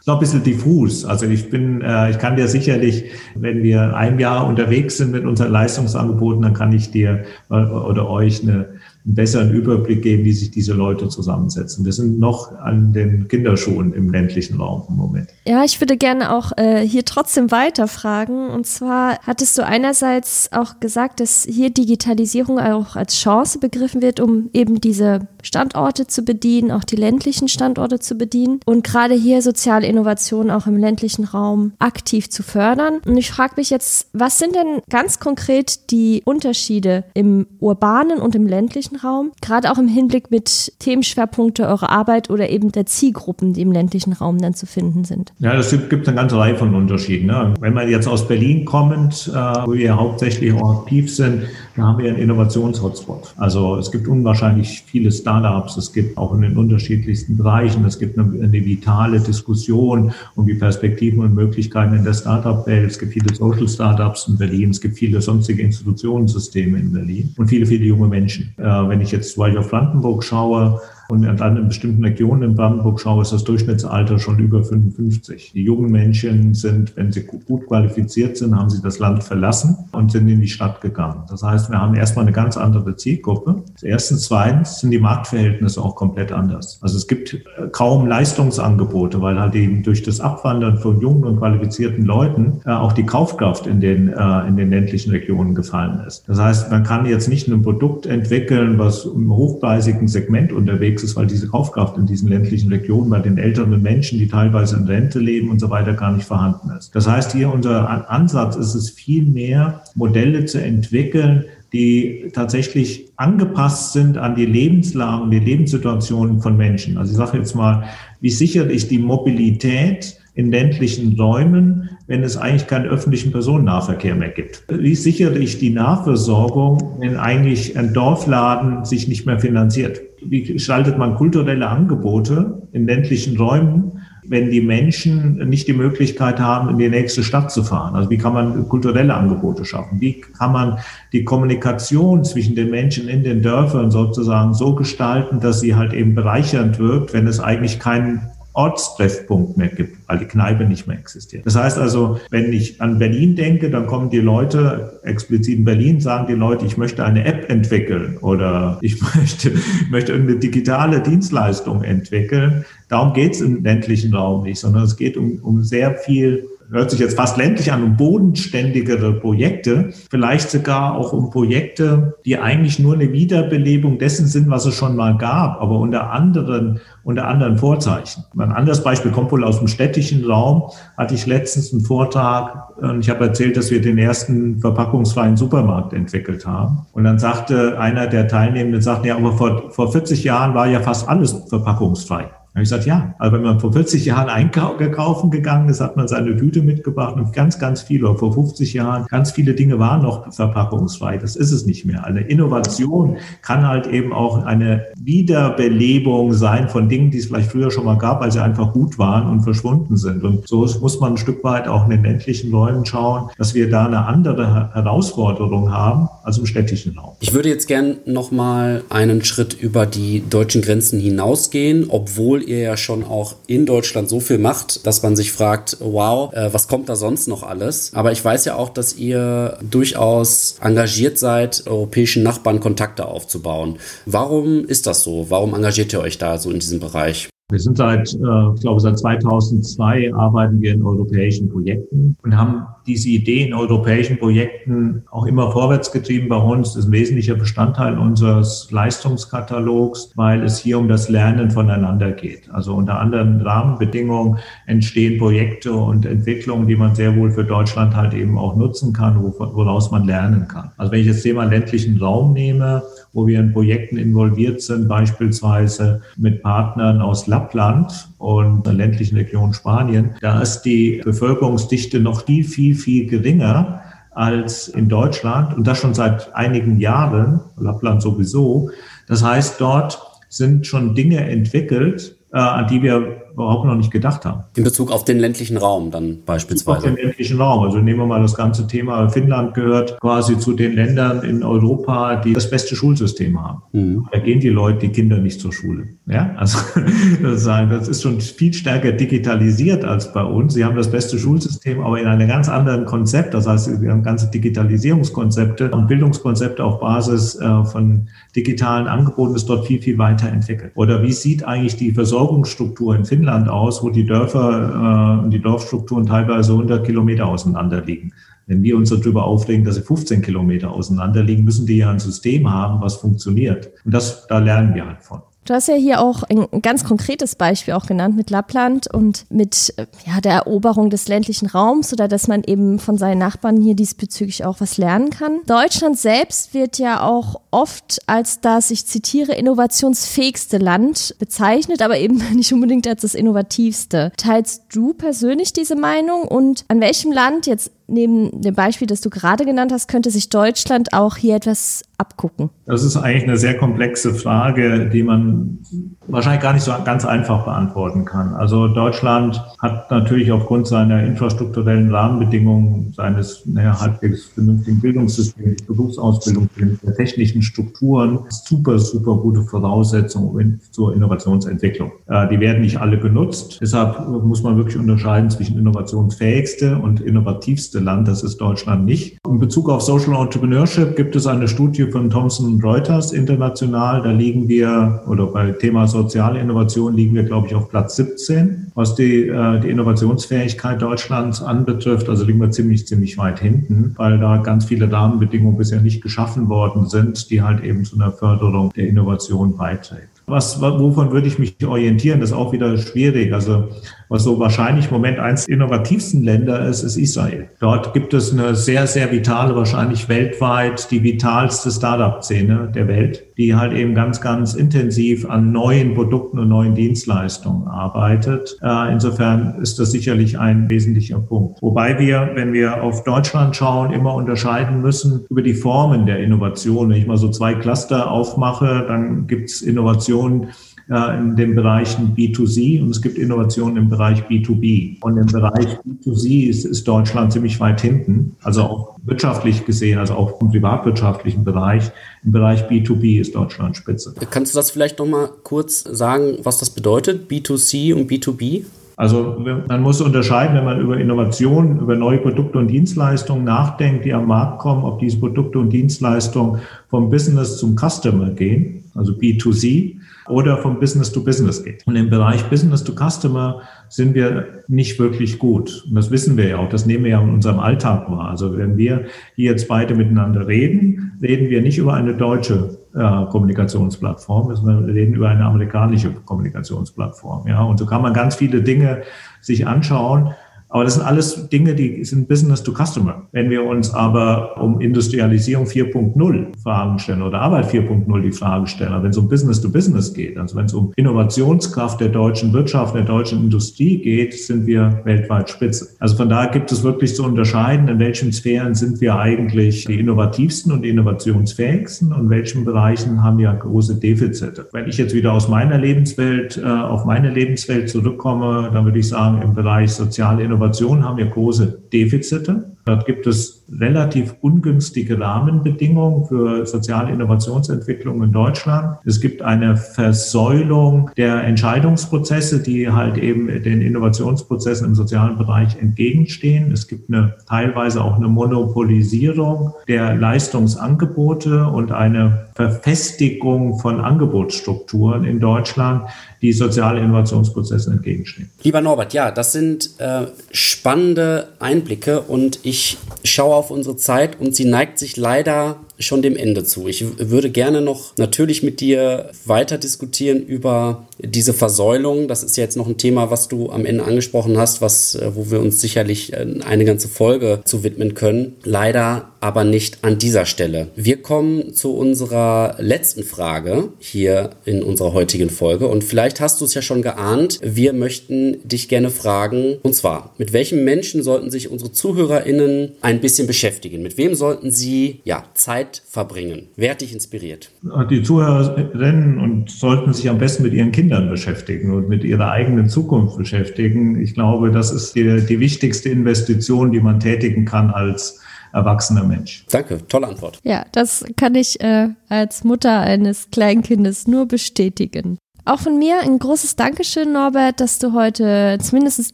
ist 0.04 0.08
noch 0.08 0.16
ein 0.16 0.20
bisschen 0.20 0.44
diffus. 0.44 1.06
Also 1.06 1.28
ich 1.28 1.50
bin, 1.50 1.80
äh, 1.80 2.10
ich 2.12 2.20
kann 2.20 2.36
dir 2.36 2.50
sicherlich, 2.50 3.06
wenn 3.36 3.64
wir 3.64 3.96
ein 3.96 4.20
Jahr 4.20 4.46
unterwegs 4.46 4.98
sind 4.98 5.12
mit 5.12 5.24
unseren 5.24 5.50
Leistungsangeboten, 5.50 6.42
dann 6.42 6.54
kann 6.54 6.74
ich 6.74 6.92
dir 6.92 7.24
äh, 7.50 7.54
oder 7.54 8.10
euch 8.10 8.44
eine 8.44 8.73
besseren 9.06 9.52
Überblick 9.52 10.02
geben, 10.02 10.24
wie 10.24 10.32
sich 10.32 10.52
diese 10.52 10.74
Leute 10.74 11.10
zusammensetzen. 11.10 11.84
Wir 11.86 11.92
sind 11.92 12.20
noch 12.20 12.54
an 12.54 12.94
den 12.94 13.28
Kinderschuhen 13.28 13.94
im 13.94 14.12
ländlichen 14.12 14.60
Raum 14.60 14.86
im 14.90 14.96
Moment. 14.96 15.30
Ja, 15.46 15.64
ich 15.64 15.82
würde 15.82 15.98
gerne 15.98 16.34
auch 16.34 16.52
äh, 16.58 16.88
hier 16.88 17.04
trotzdem 17.04 17.52
weiterfragen. 17.52 18.50
Und 18.50 18.66
zwar 18.66 19.20
hattest 19.24 19.58
du 19.58 19.66
einerseits 19.66 20.50
auch 20.54 20.80
gesagt, 20.80 21.20
dass 21.20 21.46
hier 21.50 21.70
Digitalisierung 21.70 22.60
auch 22.60 22.96
als 22.96 23.16
Chance 23.16 23.60
begriffen 23.60 24.02
wird, 24.02 24.20
um 24.20 24.50
eben 24.54 24.80
diese 24.80 25.28
Standorte 25.42 26.08
zu 26.08 26.24
bedienen, 26.24 26.72
auch 26.72 26.86
die 26.86 26.96
ländlichen 26.96 27.50
Standorte 27.50 28.00
zu 28.00 28.16
bedienen 28.16 28.62
und 28.66 28.84
gerade 28.84 29.14
hier 29.14 29.42
soziale 29.42 29.86
Innovation 29.86 30.50
auch 30.50 30.68
im 30.68 30.78
ländlichen 30.78 31.26
Raum 31.26 31.74
aktiv 31.80 32.30
zu 32.30 32.44
fördern. 32.44 33.02
Und 33.06 33.18
ich 33.18 33.30
frage 33.30 33.56
mich 33.58 33.70
jetzt, 33.70 34.08
was 34.14 34.40
sind 34.40 34.56
denn 34.56 34.82
ganz 34.90 35.20
konkret 35.20 35.92
die 35.92 36.22
Unterschiede 36.26 37.04
im 37.14 37.48
urbanen 37.60 38.20
und 38.20 38.36
im 38.36 38.48
ländlichen 38.48 38.93
ländlichen 38.94 38.96
Raum, 38.96 39.32
gerade 39.42 39.72
auch 39.72 39.78
im 39.78 39.88
Hinblick 39.88 40.32
mit 40.32 40.74
Themenschwerpunkte 40.80 41.68
eurer 41.68 41.90
Arbeit 41.90 42.30
oder 42.30 42.50
eben 42.50 42.72
der 42.72 42.86
Zielgruppen, 42.86 43.54
die 43.54 43.62
im 43.62 43.72
ländlichen 43.72 44.14
Raum 44.14 44.40
dann 44.40 44.54
zu 44.54 44.66
finden 44.66 45.04
sind? 45.04 45.34
Ja, 45.40 45.56
das 45.56 45.72
gibt 45.90 46.08
eine 46.08 46.16
ganze 46.16 46.38
Reihe 46.38 46.56
von 46.56 46.74
Unterschieden. 46.76 47.28
Ne? 47.28 47.54
Wenn 47.60 47.74
man 47.74 47.90
jetzt 47.90 48.08
aus 48.08 48.28
Berlin 48.28 48.66
kommend, 48.66 49.32
äh, 49.34 49.38
wo 49.66 49.74
wir 49.74 49.96
hauptsächlich 49.96 50.54
auch 50.54 50.82
aktiv 50.82 51.14
sind, 51.14 51.44
da 51.76 51.84
haben 51.84 51.98
wir 51.98 52.10
einen 52.10 52.20
Innovationshotspot. 52.20 53.34
Also 53.38 53.78
es 53.78 53.92
gibt 53.92 54.08
unwahrscheinlich 54.08 54.84
viele 54.86 55.12
Startups, 55.12 55.76
es 55.78 55.92
gibt 55.92 56.18
auch 56.18 56.34
in 56.34 56.42
den 56.42 56.56
unterschiedlichsten 56.58 57.36
Bereichen, 57.36 57.84
es 57.86 57.98
gibt 57.98 58.18
eine, 58.18 58.32
eine 58.32 58.66
vitale 58.66 59.20
Diskussion 59.20 60.14
um 60.36 60.46
die 60.46 60.54
Perspektiven 60.54 61.20
und 61.20 61.34
Möglichkeiten 61.34 61.96
in 61.96 62.04
der 62.04 62.14
Startup-Welt. 62.14 62.92
Es 62.92 63.00
gibt 63.00 63.14
viele 63.14 63.34
Social 63.34 63.68
Startups 63.68 64.28
in 64.28 64.38
Berlin, 64.38 64.70
es 64.70 64.82
gibt 64.82 64.98
viele 64.98 65.20
sonstige 65.22 65.64
Institutionssysteme 65.64 66.78
in 66.78 66.92
Berlin 66.92 67.34
und 67.38 67.48
viele, 67.48 67.66
viele 67.66 67.86
junge 67.86 68.08
Menschen. 68.08 68.54
Äh, 68.58 68.64
wenn 68.64 69.02
ich 69.02 69.12
jetzt 69.12 69.38
weil 69.38 69.54
ich 69.54 69.58
auf 69.58 69.70
Brandenburg 69.70 70.24
schaue, 70.24 70.80
und 71.14 71.40
dann 71.40 71.58
in 71.58 71.68
bestimmten 71.68 72.04
Regionen 72.04 72.42
in 72.42 72.56
Brandenburg 72.56 73.00
schaue, 73.00 73.22
ist 73.22 73.32
das 73.32 73.44
Durchschnittsalter 73.44 74.18
schon 74.18 74.40
über 74.40 74.64
55. 74.64 75.52
Die 75.54 75.64
jungen 75.64 75.92
Menschen 75.92 76.56
sind, 76.56 76.98
wenn 76.98 77.12
sie 77.12 77.24
gut 77.24 77.68
qualifiziert 77.68 78.36
sind, 78.38 78.56
haben 78.56 78.72
sie 78.72 78.82
das 78.82 78.98
Land 78.98 79.24
verlassen 79.24 79.78
und 79.92 80.12
sind 80.12 80.28
in 80.28 80.42
die 80.42 80.48
Stadt 80.48 80.82
gegangen. 80.82 81.22
Das 81.30 81.44
heißt, 81.44 81.70
wir 81.70 81.80
haben 81.80 81.94
erstmal 81.94 82.26
eine 82.26 82.34
ganz 82.34 82.58
andere 82.58 82.96
Zielgruppe. 82.96 83.62
Erstens, 83.84 84.24
zweitens 84.24 84.80
sind 84.80 84.90
die 84.90 85.00
Marktverhältnisse 85.00 85.82
auch 85.82 85.96
komplett 85.96 86.32
anders. 86.32 86.80
Also 86.82 86.98
es 86.98 87.08
gibt 87.08 87.34
äh, 87.34 87.40
kaum 87.72 88.08
Leistungsangebote, 88.08 89.22
weil 89.22 89.40
halt 89.40 89.54
eben 89.54 89.84
durch 89.84 90.02
das 90.02 90.20
Abwandern 90.20 90.80
von 90.80 91.00
jungen 91.00 91.26
und 91.26 91.38
qualifizierten 91.38 92.06
Leuten 92.06 92.62
äh, 92.66 92.72
auch 92.72 92.94
die 92.94 93.06
Kaufkraft 93.06 93.68
in 93.68 93.80
den, 93.82 94.12
äh, 94.12 94.48
in 94.48 94.58
den 94.58 94.72
ländlichen 94.72 95.12
Regionen 95.12 95.54
gefallen 95.54 96.00
ist. 96.08 96.28
Das 96.28 96.40
heißt, 96.40 96.72
man 96.72 96.84
kann 96.84 97.06
jetzt 97.06 97.30
nicht 97.30 97.48
ein 97.48 97.62
Produkt 97.62 98.08
entwickeln, 98.08 98.80
was 98.80 99.06
im 99.06 99.32
hochpreisigen 99.32 100.08
Segment 100.08 100.52
unterwegs 100.52 101.03
unterwegs 101.04 101.12
ist, 101.12 101.16
weil 101.16 101.28
diese 101.28 101.48
Kaufkraft 101.48 101.98
in 101.98 102.06
diesen 102.06 102.30
ländlichen 102.30 102.72
Regionen 102.72 103.10
bei 103.10 103.20
den 103.20 103.38
älteren 103.38 103.82
Menschen, 103.82 104.20
die 104.20 104.28
teilweise 104.28 104.78
in 104.78 104.86
Rente 104.86 105.20
leben 105.20 105.50
und 105.50 105.60
so 105.60 105.70
weiter, 105.70 105.94
gar 105.94 106.12
nicht 106.12 106.26
vorhanden 106.26 106.72
ist. 106.78 106.96
Das 106.96 107.08
heißt, 107.08 107.34
hier 107.34 107.54
unser 107.54 108.10
Ansatz 108.10 108.56
ist 108.56 108.76
es 108.76 108.90
viel 108.90 109.26
mehr, 109.26 109.82
Modelle 109.96 110.46
zu 110.46 110.62
entwickeln, 110.62 111.46
die 111.72 112.30
tatsächlich 112.34 113.12
angepasst 113.16 113.94
sind 113.94 114.18
an 114.18 114.36
die 114.36 114.46
Lebenslagen, 114.46 115.32
die 115.32 115.40
Lebenssituationen 115.40 116.40
von 116.40 116.56
Menschen. 116.56 116.98
Also 116.98 117.12
ich 117.12 117.18
sage 117.18 117.40
jetzt 117.40 117.56
mal, 117.56 117.86
wie 118.22 118.30
sicher 118.30 118.70
ist 118.70 118.92
die 118.92 119.00
Mobilität 119.00 120.18
in 120.36 120.52
ländlichen 120.52 121.20
Räumen, 121.20 121.90
wenn 122.08 122.24
es 122.24 122.38
eigentlich 122.38 122.68
keinen 122.68 122.86
öffentlichen 122.86 123.32
Personennahverkehr 123.32 124.16
mehr 124.16 124.30
gibt? 124.30 124.64
Wie 124.70 124.96
sichere 124.96 125.38
ich 125.38 125.60
die 125.60 125.70
Nahversorgung, 125.70 126.98
wenn 127.00 127.18
eigentlich 127.18 127.78
ein 127.78 127.94
Dorfladen 127.94 128.86
sich 128.86 129.08
nicht 129.08 129.26
mehr 129.26 129.40
finanziert? 129.40 130.02
Wie 130.26 130.44
gestaltet 130.44 130.98
man 130.98 131.16
kulturelle 131.16 131.68
Angebote 131.68 132.68
in 132.72 132.86
ländlichen 132.86 133.38
Räumen, 133.38 134.00
wenn 134.26 134.50
die 134.52 134.62
Menschen 134.62 135.36
nicht 135.50 135.68
die 135.68 135.74
Möglichkeit 135.74 136.40
haben, 136.40 136.70
in 136.70 136.78
die 136.78 136.90
nächste 136.90 137.24
Stadt 137.24 137.52
zu 137.52 137.64
fahren? 137.64 137.96
Also 137.96 138.10
wie 138.10 138.18
kann 138.18 138.34
man 138.34 138.70
kulturelle 138.70 139.14
Angebote 139.14 139.66
schaffen? 139.66 140.00
Wie 140.00 140.22
kann 140.22 140.52
man 140.52 140.80
die 141.12 141.24
Kommunikation 141.24 142.24
zwischen 142.24 142.56
den 142.56 142.70
Menschen 142.70 143.08
in 143.08 143.24
den 143.24 143.42
Dörfern 143.42 143.92
sozusagen 143.92 144.54
so 144.54 144.76
gestalten, 144.76 145.40
dass 145.40 145.60
sie 145.60 145.76
halt 145.76 145.94
eben 145.94 146.16
bereichernd 146.16 146.80
wirkt, 146.80 147.14
wenn 147.14 147.28
es 147.28 147.40
eigentlich 147.40 147.80
keinen 147.80 148.22
Ortstreffpunkt 148.54 149.58
mehr 149.58 149.70
gibt, 149.70 149.98
weil 150.08 150.20
die 150.20 150.26
Kneipe 150.26 150.66
nicht 150.66 150.88
mehr 150.88 150.98
existiert. 150.98 151.46
Das 151.46 151.56
heißt 151.56 151.78
also, 151.78 152.20
wenn 152.30 152.54
ich 152.54 152.82
an 152.82 153.00
Berlin 153.00 153.36
denke, 153.36 153.70
dann 153.70 153.88
kommen 153.88 154.10
die 154.10 154.20
Leute, 154.20 155.00
explizit 155.04 155.58
in 155.58 155.66
Berlin, 155.66 156.00
sagen 156.00 156.28
die 156.28 156.34
Leute, 156.34 156.66
ich 156.66 156.78
möchte 156.78 157.04
eine 157.04 157.26
App 157.26 157.50
entwickeln 157.50 158.18
oder 158.18 158.78
ich 158.82 159.02
möchte, 159.16 159.54
möchte 159.90 160.12
irgendeine 160.12 160.40
digitale 160.40 161.02
Dienstleistung 161.02 161.84
entwickeln. 161.84 162.66
Darum 162.90 163.14
geht 163.14 163.34
es 163.34 163.42
im 163.42 163.64
ländlichen 163.64 164.14
Raum 164.14 164.44
nicht, 164.44 164.60
sondern 164.60 164.84
es 164.84 164.98
geht 164.98 165.18
um, 165.18 165.40
um 165.42 165.64
sehr 165.64 165.96
viel 165.96 166.46
hört 166.72 166.92
sich 166.92 167.00
jetzt 167.00 167.16
fast 167.16 167.38
ländlich 167.38 167.72
an, 167.72 167.84
um 167.84 167.98
bodenständigere 167.98 169.14
Projekte, 169.14 169.92
vielleicht 170.10 170.50
sogar 170.50 170.96
auch 170.96 171.14
um 171.14 171.30
Projekte, 171.30 172.16
die 172.26 172.38
eigentlich 172.38 172.80
nur 172.80 172.94
eine 172.94 173.12
Wiederbelebung 173.12 174.00
dessen 174.00 174.28
sind, 174.28 174.50
was 174.50 174.66
es 174.66 174.76
schon 174.76 174.96
mal 174.96 175.18
gab, 175.18 175.62
aber 175.62 175.80
unter 175.80 176.12
anderen, 176.12 176.80
unter 177.04 177.28
anderen 177.28 177.58
Vorzeichen. 177.58 178.24
Ein 178.38 178.52
anderes 178.52 178.84
Beispiel 178.84 179.12
kommt 179.12 179.32
wohl 179.32 179.44
aus 179.44 179.60
dem 179.60 179.68
städtischen 179.68 180.26
Raum, 180.26 180.72
hatte 180.98 181.16
ich 181.16 181.26
letztens 181.26 181.74
einen 181.74 181.84
Vortrag 181.84 182.78
und 182.78 183.00
ich 183.00 183.10
habe 183.10 183.26
erzählt, 183.26 183.58
dass 183.58 183.72
wir 183.72 183.82
den 183.82 183.98
ersten 183.98 184.60
verpackungsfreien 184.60 185.38
Supermarkt 185.38 185.94
entwickelt 185.94 186.46
haben. 186.46 186.86
Und 186.94 187.04
dann 187.04 187.20
sagte 187.20 187.80
einer 187.80 188.08
der 188.08 188.28
Teilnehmenden, 188.28 188.82
sagte, 188.82 189.10
ja, 189.10 189.18
aber 189.18 189.34
vor, 189.34 189.72
vor 189.72 189.92
40 189.92 190.24
Jahren 190.24 190.54
war 190.54 190.68
ja 190.68 190.80
fast 190.80 191.08
alles 191.08 191.34
verpackungsfrei 191.50 192.30
habe 192.56 192.64
ich 192.64 192.70
gesagt, 192.70 192.86
ja, 192.86 193.16
also 193.18 193.36
wenn 193.36 193.42
man 193.42 193.60
vor 193.60 193.74
40 193.74 194.06
Jahren 194.06 194.30
einkaufen 194.30 195.32
gegangen 195.32 195.70
ist, 195.70 195.82
hat 195.82 195.98
man 195.98 196.08
seine 196.08 196.38
Tüte 196.38 196.62
mitgebracht 196.62 197.16
und 197.16 197.34
ganz, 197.34 197.58
ganz 197.58 197.82
viele, 197.82 198.14
vor 198.16 198.32
50 198.32 198.74
Jahren, 198.74 199.08
ganz 199.10 199.32
viele 199.32 199.56
Dinge 199.56 199.80
waren 199.80 200.04
noch 200.04 200.32
verpackungsfrei. 200.32 201.18
Das 201.18 201.36
ist 201.36 201.52
es 201.52 201.66
nicht 201.66 201.86
mehr. 201.86 202.06
Eine 202.06 202.22
Innovation 202.22 203.18
kann 203.42 203.68
halt 203.68 203.88
eben 203.88 204.14
auch 204.14 204.46
eine 204.46 204.86
Wiederbelebung 205.00 206.34
sein 206.34 206.70
von 206.70 206.90
Dingen, 206.90 207.10
die 207.10 207.18
es 207.18 207.26
vielleicht 207.26 207.50
früher 207.50 207.72
schon 207.72 207.86
mal 207.86 207.98
gab, 207.98 208.22
weil 208.22 208.32
sie 208.32 208.44
einfach 208.44 208.72
gut 208.72 209.00
waren 209.00 209.28
und 209.28 209.42
verschwunden 209.42 209.98
sind. 209.98 210.24
Und 210.24 210.48
so 210.48 210.60
muss 210.80 211.00
man 211.00 211.14
ein 211.14 211.18
Stück 211.18 211.44
weit 211.44 211.68
auch 211.68 211.86
in 211.86 211.90
den 211.90 212.04
ländlichen 212.04 212.54
Räumen 212.54 212.86
schauen, 212.86 213.32
dass 213.40 213.56
wir 213.56 213.68
da 213.72 213.88
eine 213.88 214.06
andere 214.06 214.72
Herausforderung 214.74 215.72
haben 215.72 216.08
als 216.22 216.38
im 216.38 216.46
städtischen 216.46 216.96
Raum. 217.00 217.16
Ich 217.20 217.34
würde 217.34 217.50
jetzt 217.50 217.68
gern 217.68 217.98
nochmal 218.06 218.84
einen 218.90 219.24
Schritt 219.24 219.56
über 219.60 219.88
die 219.88 220.22
deutschen 220.30 220.62
Grenzen 220.62 221.00
hinausgehen, 221.00 221.88
obwohl 221.90 222.43
ihr 222.44 222.60
ja 222.60 222.78
schon 222.78 223.04
auch 223.04 223.36
in 223.48 223.66
Deutschland 223.66 224.10
so 224.10 224.20
viel 224.20 224.38
macht, 224.38 224.86
dass 224.86 225.04
man 225.04 225.16
sich 225.16 225.32
fragt, 225.32 225.78
wow, 225.80 226.32
äh, 226.34 226.54
was 226.54 226.68
kommt 226.68 226.90
da 226.90 226.96
sonst 226.96 227.28
noch 227.28 227.44
alles? 227.44 227.92
Aber 227.94 228.12
ich 228.12 228.24
weiß 228.24 228.46
ja 228.46 228.56
auch, 228.56 228.70
dass 228.70 228.96
ihr 228.96 229.58
durchaus 229.62 230.56
engagiert 230.62 231.18
seid, 231.18 231.64
europäischen 231.68 232.24
Nachbarn 232.24 232.60
Kontakte 232.60 233.06
aufzubauen. 233.06 233.80
Warum 234.06 234.66
ist 234.66 234.88
das 234.88 235.04
so? 235.04 235.30
Warum 235.30 235.54
engagiert 235.54 235.94
ihr 235.94 236.00
euch 236.00 236.18
da 236.18 236.38
so 236.38 236.52
in 236.52 236.60
diesem 236.60 236.80
Bereich? 236.80 237.30
Wir 237.54 237.60
sind 237.60 237.78
seit, 237.78 238.12
äh, 238.16 238.54
ich 238.56 238.62
glaube, 238.62 238.80
seit 238.80 238.98
2002 238.98 240.12
arbeiten 240.16 240.60
wir 240.60 240.74
in 240.74 240.82
europäischen 240.82 241.50
Projekten 241.50 242.18
und 242.24 242.36
haben 242.36 242.66
diese 242.88 243.10
Idee 243.10 243.46
in 243.46 243.54
europäischen 243.54 244.18
Projekten 244.18 245.04
auch 245.12 245.28
immer 245.28 245.52
vorwärts 245.52 245.92
getrieben 245.92 246.30
bei 246.30 246.38
uns. 246.38 246.74
Das 246.74 246.84
ist 246.84 246.90
ein 246.90 246.94
wesentlicher 246.94 247.36
Bestandteil 247.36 248.00
unseres 248.00 248.70
Leistungskatalogs, 248.72 250.14
weil 250.16 250.42
es 250.42 250.58
hier 250.58 250.80
um 250.80 250.88
das 250.88 251.10
Lernen 251.10 251.52
voneinander 251.52 252.12
geht. 252.12 252.50
Also 252.52 252.74
unter 252.74 253.00
anderen 253.00 253.40
Rahmenbedingungen 253.42 254.40
entstehen 254.66 255.20
Projekte 255.20 255.74
und 255.74 256.08
Entwicklungen, 256.08 256.68
die 256.68 256.76
man 256.76 256.96
sehr 256.96 257.16
wohl 257.16 257.30
für 257.30 257.44
Deutschland 257.44 257.96
halt 257.96 258.16
eben 258.16 258.36
auch 258.36 258.56
nutzen 258.56 258.94
kann, 258.94 259.22
woraus 259.22 259.92
man 259.92 260.06
lernen 260.08 260.48
kann. 260.48 260.72
Also 260.78 260.92
wenn 260.92 261.02
ich 261.02 261.08
das 261.08 261.22
Thema 261.22 261.44
ländlichen 261.44 262.00
Raum 262.00 262.34
nehme, 262.34 262.82
wo 263.14 263.28
wir 263.28 263.40
in 263.40 263.54
Projekten 263.54 263.98
involviert 263.98 264.62
sind, 264.62 264.88
beispielsweise 264.88 266.02
mit 266.18 266.42
Partnern 266.42 267.02
aus 267.02 267.28
Lappland 267.28 268.10
und 268.18 268.66
der 268.66 268.74
ländlichen 268.74 269.16
Region 269.18 269.54
Spanien, 269.54 270.16
da 270.22 270.42
ist 270.42 270.64
die 270.64 271.02
Bevölkerungsdichte 271.04 272.00
noch 272.00 272.26
viel, 272.26 272.44
viel, 272.44 272.76
viel 272.76 273.08
geringer 273.08 273.82
als 274.12 274.68
in 274.68 274.90
Deutschland 274.90 275.56
und 275.56 275.66
das 275.66 275.80
schon 275.80 275.94
seit 275.94 276.36
einigen 276.36 276.80
Jahren, 276.80 277.40
Lappland 277.58 278.02
sowieso. 278.02 278.70
Das 279.08 279.24
heißt, 279.24 279.60
dort 279.60 280.00
sind 280.30 280.66
schon 280.66 280.96
Dinge 280.96 281.20
entwickelt, 281.30 282.18
äh, 282.32 282.38
an 282.38 282.68
die 282.68 282.82
wir 282.82 283.23
überhaupt 283.34 283.66
noch 283.66 283.76
nicht 283.76 283.92
gedacht 283.92 284.26
haben. 284.26 284.44
In 284.56 284.64
Bezug 284.64 284.92
auf 284.92 285.04
den 285.04 285.20
ländlichen 285.20 285.58
Raum 285.58 285.92
dann 285.92 286.20
beispielsweise? 286.26 286.78
Auf 286.78 286.84
den 286.84 286.96
ländlichen 286.96 287.40
Raum. 287.40 287.64
Also 287.64 287.80
nehmen 287.80 288.00
wir 288.00 288.06
mal 288.06 288.22
das 288.22 288.36
ganze 288.36 288.68
Thema. 288.68 289.10
Finnland 289.10 289.54
gehört 289.54 290.00
quasi 290.00 290.38
zu 290.38 290.54
den 290.54 290.74
Ländern 290.74 291.24
in 291.24 291.44
Europa, 291.44 292.18
die 292.18 292.34
das 292.34 292.50
beste 292.50 292.76
Schulsystem 292.76 293.44
haben. 293.44 293.62
Mhm. 293.72 294.08
Da 294.12 294.20
gehen 294.20 294.40
die 294.40 294.50
Leute, 294.50 294.80
die 294.80 294.90
Kinder 294.90 295.18
nicht 295.18 295.42
zur 295.42 295.52
Schule. 295.52 295.88
Ja, 296.06 296.34
also 296.38 296.60
das 297.24 297.88
ist 297.88 298.02
schon 298.02 298.22
viel 298.22 298.54
stärker 298.54 298.92
digitalisiert 298.92 299.84
als 299.84 300.14
bei 300.14 300.24
uns. 300.24 300.54
Sie 300.54 300.64
haben 300.64 300.76
das 300.76 300.92
beste 300.92 301.18
Schulsystem, 301.18 301.82
aber 301.82 302.00
in 302.00 302.08
einem 302.08 302.28
ganz 302.28 302.50
anderen 302.50 302.86
Konzept. 302.86 303.34
Das 303.34 303.48
heißt, 303.48 303.82
wir 303.82 303.92
haben 303.92 304.04
ganze 304.04 304.30
Digitalisierungskonzepte 304.30 305.72
und 305.72 305.88
Bildungskonzepte 305.88 306.64
auf 306.64 306.80
Basis 306.80 307.36
äh, 307.36 307.66
von 307.66 308.10
digitalen 308.36 308.88
Angeboten 308.88 309.36
ist 309.36 309.48
dort 309.48 309.66
viel, 309.66 309.82
viel 309.82 309.98
weiter 309.98 310.28
entwickelt. 310.28 310.72
Oder 310.76 311.04
wie 311.04 311.14
sieht 311.14 311.44
eigentlich 311.44 311.76
die 311.76 311.92
Versorgungsstruktur 311.92 312.96
in 312.96 313.06
Finnland 313.06 313.23
Finnland 313.24 313.48
aus, 313.48 313.82
wo 313.82 313.90
die 313.90 314.06
Dörfer 314.06 315.22
und 315.24 315.28
äh, 315.28 315.30
die 315.30 315.42
Dorfstrukturen 315.42 316.06
teilweise 316.06 316.52
100 316.52 316.86
Kilometer 316.86 317.26
auseinander 317.26 317.82
liegen. 317.82 318.12
Wenn 318.48 318.62
wir 318.64 318.76
uns 318.76 318.90
darüber 318.90 319.24
aufregen, 319.24 319.64
dass 319.64 319.76
sie 319.76 319.82
15 319.82 320.22
Kilometer 320.22 320.72
auseinander 320.72 321.24
liegen, 321.24 321.46
müssen 321.46 321.66
die 321.66 321.78
ja 321.78 321.90
ein 321.90 322.00
System 322.00 322.52
haben, 322.52 322.82
was 322.82 322.96
funktioniert. 322.96 323.72
Und 323.86 323.94
das, 323.94 324.28
da 324.28 324.40
lernen 324.40 324.76
wir 324.76 324.86
halt 324.86 325.02
von. 325.02 325.22
Du 325.46 325.54
hast 325.54 325.68
ja 325.68 325.76
hier 325.76 326.00
auch 326.00 326.24
ein 326.24 326.62
ganz 326.62 326.86
konkretes 326.86 327.36
Beispiel 327.36 327.74
auch 327.74 327.86
genannt 327.86 328.16
mit 328.16 328.30
Lappland 328.30 328.88
und 328.94 329.26
mit 329.30 329.74
ja, 330.06 330.22
der 330.22 330.34
Eroberung 330.34 330.90
des 330.90 331.08
ländlichen 331.10 331.48
Raums 331.48 331.92
oder 331.92 332.08
dass 332.08 332.28
man 332.28 332.44
eben 332.44 332.80
von 332.80 332.98
seinen 332.98 333.18
Nachbarn 333.18 333.62
hier 333.62 333.76
diesbezüglich 333.76 334.46
auch 334.46 334.62
was 334.62 334.78
lernen 334.78 335.10
kann. 335.10 335.42
Deutschland 335.46 335.98
selbst 335.98 336.54
wird 336.54 336.78
ja 336.80 337.04
auch 337.04 337.42
oft 337.52 338.02
als 338.08 338.40
das, 338.40 338.72
ich 338.72 338.86
zitiere, 338.86 339.34
innovationsfähigste 339.34 340.60
Land 340.60 341.16
bezeichnet, 341.20 341.82
aber 341.82 341.98
eben 341.98 342.22
nicht 342.34 342.54
unbedingt 342.54 342.88
als 342.88 343.02
das 343.02 343.14
innovativste. 343.14 344.14
Teilst 344.16 344.64
du 344.72 344.94
persönlich 344.94 345.52
diese 345.52 345.76
Meinung 345.76 346.24
und 346.24 346.64
an 346.70 346.80
welchem 346.80 347.12
Land 347.12 347.48
jetzt 347.48 347.72
neben 347.88 348.42
dem 348.42 348.56
Beispiel, 348.56 348.88
das 348.88 349.02
du 349.02 349.10
gerade 349.10 349.46
genannt 349.46 349.72
hast, 349.72 349.88
könnte 349.88 350.10
sich 350.12 350.30
Deutschland 350.30 350.94
auch 350.94 351.18
hier 351.18 351.36
etwas 351.36 351.84
abgucken? 351.98 352.50
Das 352.66 352.84
ist 352.84 352.98
eigentlich 352.98 353.24
eine 353.24 353.38
sehr 353.38 353.58
komplexe 353.58 354.14
Frage, 354.14 354.90
die 354.90 355.04
man 355.04 355.60
wahrscheinlich 356.08 356.42
gar 356.42 356.54
nicht 356.54 356.64
so 356.64 356.74
ganz 356.84 357.06
einfach 357.06 357.46
beantworten 357.46 358.06
kann. 358.06 358.34
Also 358.34 358.68
Deutschland 358.68 359.42
hat 359.60 359.90
natürlich 359.92 360.32
aufgrund 360.32 360.68
seiner 360.68 361.04
infrastrukturellen 361.04 361.94
Rahmenbedingungen, 361.94 362.94
seines 362.96 363.46
naja, 363.46 363.80
halbwegs 363.80 364.26
vernünftigen 364.26 364.82
Bildungssystems, 364.82 365.64
Berufsausbildung, 365.64 366.50
der 366.84 366.96
technischen 366.96 367.42
Strukturen 367.42 368.20
super, 368.30 368.80
super 368.80 369.16
gute 369.18 369.44
Voraussetzungen 369.44 370.62
zur 370.72 370.94
Innovationsentwicklung. 370.94 371.92
Äh, 372.08 372.28
die 372.30 372.40
werden 372.40 372.62
nicht 372.62 372.78
alle 372.78 373.00
genutzt. 373.00 373.60
Deshalb 373.62 374.08
muss 374.08 374.44
man 374.44 374.58
wirklich 374.58 374.78
unterscheiden 374.78 375.30
zwischen 375.30 375.58
innovationsfähigste 375.58 376.78
und 376.78 377.00
innovativste 377.02 377.73
Land. 377.80 378.08
Das 378.08 378.24
ist 378.24 378.38
Deutschland 378.38 378.86
nicht. 378.86 379.18
In 379.28 379.40
Bezug 379.40 379.70
auf 379.70 379.82
Social 379.82 380.22
Entrepreneurship 380.22 380.96
gibt 380.96 381.16
es 381.16 381.28
eine 381.28 381.48
Studie 381.48 381.84
von 381.92 382.10
Thomson 382.10 382.62
Reuters 382.62 383.12
international. 383.12 384.02
Da 384.02 384.12
liegen 384.12 384.48
wir, 384.48 385.04
oder 385.08 385.28
bei 385.28 385.52
Thema 385.52 385.88
soziale 385.88 386.40
Innovation 386.40 386.94
liegen 386.94 387.16
wir, 387.16 387.24
glaube 387.24 387.48
ich, 387.48 387.56
auf 387.56 387.70
Platz 387.70 387.96
17, 387.96 388.72
was 388.76 388.96
die, 388.96 389.28
äh, 389.28 389.60
die 389.60 389.70
Innovationsfähigkeit 389.70 390.82
Deutschlands 390.82 391.42
anbetrifft. 391.42 392.10
Also 392.10 392.26
liegen 392.26 392.40
wir 392.40 392.52
ziemlich, 392.52 392.88
ziemlich 392.88 393.18
weit 393.18 393.40
hinten, 393.40 393.94
weil 393.98 394.20
da 394.20 394.38
ganz 394.38 394.66
viele 394.66 394.92
Rahmenbedingungen 394.92 395.58
bisher 395.58 395.82
nicht 395.82 396.02
geschaffen 396.02 396.50
worden 396.50 396.88
sind, 396.88 397.30
die 397.30 397.42
halt 397.42 397.64
eben 397.64 397.86
zu 397.86 397.96
einer 397.96 398.12
Förderung 398.12 398.72
der 398.76 398.88
Innovation 398.88 399.58
beiträgt. 399.58 400.13
Was, 400.26 400.62
wovon 400.62 401.12
würde 401.12 401.28
ich 401.28 401.38
mich 401.38 401.56
orientieren? 401.66 402.22
Das 402.22 402.30
ist 402.30 402.36
auch 402.36 402.54
wieder 402.54 402.78
schwierig. 402.78 403.34
Also 403.34 403.68
was 404.08 404.24
so 404.24 404.40
wahrscheinlich 404.40 404.86
im 404.86 404.94
Moment 404.94 405.20
eins 405.20 405.46
der 405.46 405.56
innovativsten 405.56 406.24
Länder 406.24 406.66
ist, 406.66 406.84
ist 406.84 406.96
Israel. 406.96 407.50
Dort 407.60 407.94
gibt 407.94 408.14
es 408.14 408.32
eine 408.32 408.56
sehr, 408.56 408.88
sehr 408.88 409.12
vitale, 409.12 409.56
wahrscheinlich 409.56 410.08
weltweit 410.08 410.90
die 410.92 411.04
vitalste 411.04 411.72
Startup-Szene 411.72 412.72
der 412.74 412.88
Welt, 412.88 413.26
die 413.38 413.56
halt 413.56 413.74
eben 413.74 413.96
ganz, 413.96 414.22
ganz 414.22 414.54
intensiv 414.54 415.30
an 415.30 415.52
neuen 415.52 415.94
Produkten 415.94 416.40
und 416.40 416.50
neuen 416.50 416.76
Dienstleistungen 416.76 417.68
arbeitet. 417.68 418.58
Äh, 418.62 418.92
insofern 418.92 419.56
ist 419.62 419.80
das 419.80 419.92
sicherlich 419.92 420.40
ein 420.40 420.70
wesentlicher 420.70 421.20
Punkt. 421.20 421.62
Wobei 421.62 422.00
wir, 422.00 422.32
wenn 422.36 422.54
wir 422.54 422.84
auf 422.84 423.04
Deutschland 423.04 423.56
schauen, 423.56 423.92
immer 423.92 424.14
unterscheiden 424.14 424.82
müssen 424.82 425.26
über 425.30 425.42
die 425.42 425.54
Formen 425.54 426.06
der 426.06 426.20
Innovation. 426.20 426.90
Wenn 426.90 426.98
ich 426.98 427.08
mal 427.08 427.18
so 427.18 427.30
zwei 427.30 427.54
Cluster 427.56 428.12
aufmache, 428.12 428.86
dann 428.88 429.28
gibt 429.28 429.50
es 429.50 429.62
Innovationen, 429.62 430.48
äh, 430.90 431.18
in 431.18 431.36
den 431.36 431.56
Bereichen 431.56 432.16
B2C 432.16 432.82
und 432.82 432.90
es 432.90 433.02
gibt 433.02 433.18
Innovationen 433.18 433.78
im 433.78 433.90
Bereich 433.90 434.24
B2B. 434.24 434.98
Und 435.02 435.18
im 435.18 435.28
Bereich 435.28 435.80
B2C 435.88 436.50
ist, 436.50 436.66
ist 436.66 436.88
Deutschland 436.88 437.32
ziemlich 437.32 437.60
weit 437.60 437.82
hinten, 437.82 438.36
also 438.44 438.64
auch 438.64 438.98
wirtschaftlich 439.04 439.66
gesehen, 439.66 440.00
also 440.00 440.14
auch 440.16 440.42
im 440.42 440.50
privatwirtschaftlichen 440.50 441.44
Bereich. 441.44 441.92
Im 442.24 442.32
Bereich 442.32 442.64
B2B 442.64 443.20
ist 443.20 443.36
Deutschland 443.36 443.78
Spitze. 443.78 444.14
Kannst 444.30 444.54
du 444.54 444.60
das 444.60 444.72
vielleicht 444.72 445.00
nochmal 445.00 445.30
kurz 445.44 445.84
sagen, 445.84 446.38
was 446.44 446.58
das 446.58 446.70
bedeutet, 446.70 447.30
B2C 447.30 447.94
und 447.94 448.10
B2B? 448.10 448.64
Also 448.96 449.44
man 449.68 449.82
muss 449.82 450.02
unterscheiden, 450.02 450.56
wenn 450.56 450.66
man 450.66 450.80
über 450.80 450.98
Innovationen, 450.98 451.80
über 451.80 451.96
neue 451.96 452.20
Produkte 452.20 452.60
und 452.60 452.68
Dienstleistungen 452.68 453.44
nachdenkt, 453.44 454.06
die 454.06 454.14
am 454.14 454.28
Markt 454.28 454.60
kommen, 454.60 454.84
ob 454.84 455.00
diese 455.00 455.18
Produkte 455.18 455.60
und 455.60 455.72
Dienstleistungen 455.72 456.62
vom 456.90 457.10
Business 457.10 457.58
zum 457.58 457.76
Customer 457.76 458.30
gehen, 458.30 458.84
also 458.94 459.14
B2C, 459.14 459.96
oder 460.28 460.58
vom 460.58 460.80
Business 460.80 461.12
to 461.12 461.24
Business 461.24 461.64
geht. 461.64 461.86
Und 461.88 461.96
im 461.96 462.10
Bereich 462.10 462.44
Business 462.50 462.84
to 462.84 462.94
Customer 462.94 463.62
sind 463.90 464.14
wir 464.14 464.64
nicht 464.68 465.00
wirklich 465.00 465.40
gut. 465.40 465.86
Und 465.88 465.96
das 465.96 466.12
wissen 466.12 466.38
wir 466.38 466.48
ja 466.48 466.58
auch, 466.58 466.70
das 466.70 466.86
nehmen 466.86 467.04
wir 467.04 467.12
ja 467.12 467.22
in 467.22 467.30
unserem 467.30 467.60
Alltag 467.60 468.10
wahr. 468.10 468.30
Also 468.30 468.58
wenn 468.58 468.78
wir 468.78 469.06
hier 469.36 469.52
jetzt 469.52 469.68
beide 469.68 469.96
miteinander 469.96 470.48
reden, 470.48 471.18
reden 471.22 471.50
wir 471.50 471.62
nicht 471.62 471.78
über 471.78 471.94
eine 471.94 472.16
deutsche 472.16 472.78
äh, 472.96 473.26
Kommunikationsplattform, 473.32 474.56
sondern 474.56 474.88
wir 474.88 474.94
reden 474.94 475.16
über 475.16 475.30
eine 475.30 475.46
amerikanische 475.46 476.12
Kommunikationsplattform. 476.12 477.48
Ja, 477.48 477.64
und 477.64 477.78
so 477.78 477.86
kann 477.86 478.02
man 478.02 478.14
ganz 478.14 478.36
viele 478.36 478.62
Dinge 478.62 479.02
sich 479.42 479.68
anschauen 479.68 480.34
aber 480.74 480.86
das 480.86 480.96
sind 480.96 481.04
alles 481.04 481.50
Dinge, 481.50 481.76
die 481.76 482.04
sind 482.04 482.28
Business 482.28 482.64
to 482.64 482.74
Customer. 482.74 483.22
Wenn 483.32 483.52
wir 483.52 483.64
uns 483.64 483.94
aber 483.94 484.60
um 484.60 484.82
Industrialisierung 484.82 485.66
4.0 485.66 486.48
Fragen 486.64 486.98
stellen 486.98 487.22
oder 487.22 487.42
Arbeit 487.42 487.68
4.0 487.68 488.22
die 488.22 488.32
Frage 488.32 488.66
stellen, 488.66 489.04
wenn 489.04 489.12
es 489.12 489.18
um 489.18 489.30
Business 489.30 489.62
to 489.62 489.70
Business 489.70 490.12
geht, 490.12 490.36
also 490.36 490.56
wenn 490.56 490.66
es 490.66 490.74
um 490.74 490.92
Innovationskraft 490.96 492.02
der 492.02 492.10
deutschen 492.10 492.54
Wirtschaft, 492.54 492.96
der 492.96 493.04
deutschen 493.04 493.44
Industrie 493.44 494.00
geht, 494.00 494.34
sind 494.34 494.66
wir 494.66 495.00
weltweit 495.04 495.52
Spitze. 495.52 495.90
Also 496.00 496.16
von 496.16 496.28
daher 496.28 496.50
gibt 496.50 496.72
es 496.72 496.84
wirklich 496.84 497.16
zu 497.16 497.24
unterscheiden, 497.24 497.88
in 497.88 498.00
welchen 498.00 498.34
Sphären 498.34 498.74
sind 498.74 499.00
wir 499.00 499.20
eigentlich 499.20 499.86
die 499.86 500.00
innovativsten 500.00 500.72
und 500.72 500.84
innovationsfähigsten 500.84 502.12
und 502.12 502.22
in 502.22 502.30
welchen 502.32 502.66
Bereichen 502.66 503.24
haben 503.24 503.38
wir 503.38 503.54
große 503.54 504.00
Defizite. 504.00 504.68
Wenn 504.72 504.88
ich 504.88 504.98
jetzt 504.98 505.14
wieder 505.14 505.34
aus 505.34 505.48
meiner 505.48 505.78
Lebenswelt 505.78 506.58
äh, 506.58 506.66
auf 506.66 507.06
meine 507.06 507.30
Lebenswelt 507.30 507.90
zurückkomme, 507.90 508.72
dann 508.74 508.86
würde 508.86 508.98
ich 508.98 509.08
sagen, 509.08 509.40
im 509.44 509.54
Bereich 509.54 509.92
soziale 509.92 510.42
Innovation 510.42 510.63
Innovation 510.64 511.04
haben 511.04 511.18
wir 511.18 511.26
große 511.26 511.82
Defizite. 511.92 512.78
Dort 512.86 513.06
gibt 513.06 513.28
es 513.28 513.63
relativ 513.80 514.36
ungünstige 514.42 515.20
Rahmenbedingungen 515.20 516.26
für 516.26 516.66
soziale 516.66 517.12
Innovationsentwicklung 517.12 518.24
in 518.24 518.32
Deutschland. 518.32 518.98
Es 519.06 519.20
gibt 519.20 519.42
eine 519.42 519.78
Versäulung 519.78 521.10
der 521.18 521.44
Entscheidungsprozesse, 521.44 522.62
die 522.62 522.90
halt 522.90 523.18
eben 523.18 523.48
den 523.48 523.82
Innovationsprozessen 523.82 524.88
im 524.88 524.96
sozialen 524.96 525.38
Bereich 525.38 525.78
entgegenstehen. 525.80 526.72
Es 526.72 526.88
gibt 526.88 527.10
eine 527.10 527.36
teilweise 527.48 528.04
auch 528.04 528.18
eine 528.18 528.28
Monopolisierung 528.28 529.74
der 529.88 530.16
Leistungsangebote 530.16 531.68
und 531.68 531.92
eine 531.92 532.48
Verfestigung 532.56 533.80
von 533.80 534.00
Angebotsstrukturen 534.00 535.24
in 535.24 535.40
Deutschland, 535.40 536.10
die 536.42 536.54
soziale 536.54 537.00
Innovationsprozessen 537.00 537.94
entgegenstehen. 537.94 538.50
Lieber 538.64 538.82
Norbert, 538.82 539.14
ja, 539.14 539.32
das 539.32 539.54
sind 539.54 539.92
äh, 539.98 540.28
spannende 540.52 541.48
Einblicke 541.60 542.22
und 542.22 542.60
ich 542.64 542.98
schaue 543.24 543.56
auf 543.56 543.63
unsere 543.70 543.96
Zeit 543.96 544.40
und 544.40 544.56
sie 544.56 544.66
neigt 544.66 545.00
sich 545.00 545.18
leider 545.18 545.80
schon 546.00 546.22
dem 546.22 546.36
Ende 546.36 546.64
zu. 546.64 546.88
Ich 546.88 547.06
würde 547.18 547.50
gerne 547.50 547.82
noch 547.82 548.18
natürlich 548.18 548.64
mit 548.64 548.80
dir 548.80 549.30
weiter 549.46 549.78
diskutieren 549.78 550.44
über 550.44 551.08
diese 551.20 551.54
Versäulung. 551.54 552.28
Das 552.28 552.44
ist 552.44 552.58
jetzt 552.58 552.78
noch 552.78 552.88
ein 552.88 552.98
Thema, 552.98 553.30
was 553.30 553.48
du 553.48 553.70
am 553.70 553.86
Ende 553.86 554.04
angesprochen 554.04 554.58
hast, 554.58 554.82
was, 554.82 555.16
äh, 555.16 555.36
wo 555.36 555.52
wir 555.52 555.60
uns 555.60 555.82
sicherlich 555.82 556.34
äh, 556.34 556.46
eine 556.66 556.86
ganze 556.86 557.08
Folge 557.08 557.62
zu 557.66 557.84
widmen 557.84 558.14
können. 558.14 558.56
Leider 558.64 559.30
aber 559.44 559.66
nicht 559.66 560.00
an 560.04 560.18
dieser 560.18 560.46
Stelle. 560.46 560.88
Wir 560.96 561.22
kommen 561.22 561.74
zu 561.74 561.96
unserer 561.96 562.76
letzten 562.80 563.24
Frage 563.24 563.90
hier 564.00 564.52
in 564.64 564.82
unserer 564.82 565.12
heutigen 565.12 565.50
Folge 565.50 565.88
und 565.88 566.04
vielleicht 566.04 566.40
hast 566.40 566.62
du 566.62 566.66
es 566.66 566.74
ja 566.74 566.82
schon 566.82 567.02
geahnt. 567.02 567.60
Wir 567.62 567.92
möchten 567.92 568.66
dich 568.66 568.88
gerne 568.88 569.10
fragen, 569.10 569.80
und 569.84 569.96
zwar, 569.96 570.34
mit 570.38 570.54
welchem 570.54 570.86
Menschen 570.86 571.24
sollten 571.24 571.52
sich 571.52 571.70
unsere 571.70 571.92
ZuhörerInnen 571.92 572.94
ein 573.02 573.20
bisschen 573.20 573.46
beschäftigen? 573.46 574.02
Mit 574.02 574.18
wem 574.18 574.34
sollten 574.34 574.72
sie, 574.72 575.20
ja, 575.26 575.44
Zeit 575.56 575.83
verbringen? 576.08 576.70
Wer 576.76 576.92
hat 576.92 577.02
dich 577.02 577.14
inspiriert? 577.14 577.72
Die 578.10 578.24
Zuhörerinnen 578.24 579.40
und 579.40 579.70
sollten 579.70 580.14
sich 580.14 580.30
am 580.30 580.38
besten 580.38 580.64
mit 580.64 580.74
ihren 580.74 580.92
Kindern 580.92 581.30
beschäftigen 581.30 581.94
und 581.94 582.10
mit 582.10 582.24
ihrer 582.24 582.52
eigenen 582.52 582.90
Zukunft 582.90 583.38
beschäftigen. 583.38 584.22
Ich 584.22 584.34
glaube, 584.34 584.72
das 584.72 584.92
ist 584.92 585.16
die, 585.16 585.46
die 585.46 585.60
wichtigste 585.60 586.10
Investition, 586.10 586.92
die 586.92 587.00
man 587.00 587.20
tätigen 587.20 587.66
kann 587.66 587.92
als 587.92 588.40
erwachsener 588.74 589.24
Mensch. 589.24 589.66
Danke, 589.70 590.06
tolle 590.08 590.28
Antwort. 590.28 590.60
Ja, 590.64 590.86
das 590.92 591.24
kann 591.38 591.56
ich 591.56 591.80
äh, 591.82 592.10
als 592.28 592.64
Mutter 592.64 593.02
eines 593.02 593.50
Kleinkindes 593.52 594.28
nur 594.28 594.48
bestätigen. 594.48 595.38
Auch 595.66 595.80
von 595.80 595.98
mir 595.98 596.20
ein 596.20 596.40
großes 596.40 596.76
Dankeschön, 596.76 597.32
Norbert, 597.32 597.80
dass 597.80 597.98
du 597.98 598.12
heute 598.12 598.78
zumindest 598.82 599.34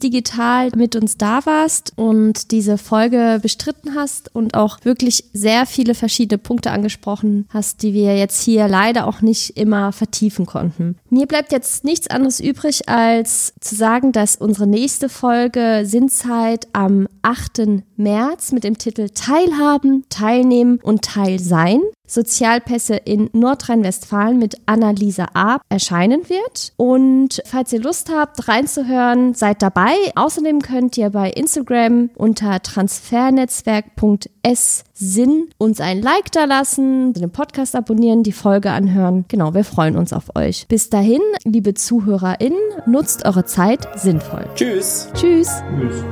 digital 0.00 0.70
mit 0.76 0.94
uns 0.94 1.16
da 1.16 1.44
warst 1.44 1.92
und 1.96 2.52
diese 2.52 2.78
Folge 2.78 3.40
bestritten 3.42 3.96
hast 3.96 4.32
und 4.32 4.54
auch 4.54 4.78
wirklich 4.84 5.24
sehr 5.32 5.66
viele 5.66 5.94
verschiedene 5.94 6.38
Punkte 6.38 6.70
angesprochen 6.70 7.48
hast, 7.48 7.82
die 7.82 7.94
wir 7.94 8.16
jetzt 8.16 8.42
hier 8.42 8.68
leider 8.68 9.08
auch 9.08 9.22
nicht 9.22 9.56
immer 9.56 9.90
vertiefen 9.90 10.46
konnten. 10.46 10.96
Mir 11.08 11.26
bleibt 11.26 11.50
jetzt 11.50 11.82
nichts 11.82 12.06
anderes 12.06 12.38
übrig, 12.38 12.88
als 12.88 13.52
zu 13.60 13.74
sagen, 13.74 14.12
dass 14.12 14.36
unsere 14.36 14.68
nächste 14.68 15.08
Folge 15.08 15.82
Sinnzeit 15.84 16.68
am 16.72 17.08
8. 17.22 17.82
März 17.96 18.52
mit 18.52 18.62
dem 18.62 18.78
Titel 18.78 19.08
Teilhaben, 19.08 20.04
Teilnehmen 20.08 20.78
und 20.80 21.02
Teilsein 21.02 21.80
Sozialpässe 22.10 22.96
in 22.96 23.30
Nordrhein-Westfalen 23.32 24.38
mit 24.38 24.56
Annalisa 24.66 25.28
Ab 25.34 25.62
erscheinen 25.68 26.28
wird. 26.28 26.72
Und 26.76 27.40
falls 27.46 27.72
ihr 27.72 27.80
Lust 27.80 28.10
habt, 28.12 28.48
reinzuhören, 28.48 29.34
seid 29.34 29.62
dabei. 29.62 29.94
Außerdem 30.16 30.60
könnt 30.60 30.98
ihr 30.98 31.10
bei 31.10 31.30
Instagram 31.30 32.10
unter 32.16 32.60
transfernetzwerk.sinn 32.60 35.50
uns 35.56 35.80
ein 35.80 36.02
Like 36.02 36.32
da 36.32 36.44
lassen, 36.44 37.12
den 37.12 37.30
Podcast 37.30 37.76
abonnieren, 37.76 38.24
die 38.24 38.32
Folge 38.32 38.72
anhören. 38.72 39.24
Genau, 39.28 39.54
wir 39.54 39.62
freuen 39.64 39.96
uns 39.96 40.12
auf 40.12 40.34
euch. 40.34 40.66
Bis 40.68 40.90
dahin, 40.90 41.22
liebe 41.44 41.74
ZuhörerInnen, 41.74 42.58
nutzt 42.86 43.24
eure 43.24 43.44
Zeit 43.44 43.86
sinnvoll. 43.96 44.46
Tschüss. 44.56 45.08
Tschüss. 45.14 45.62
Tschüss. 45.78 46.04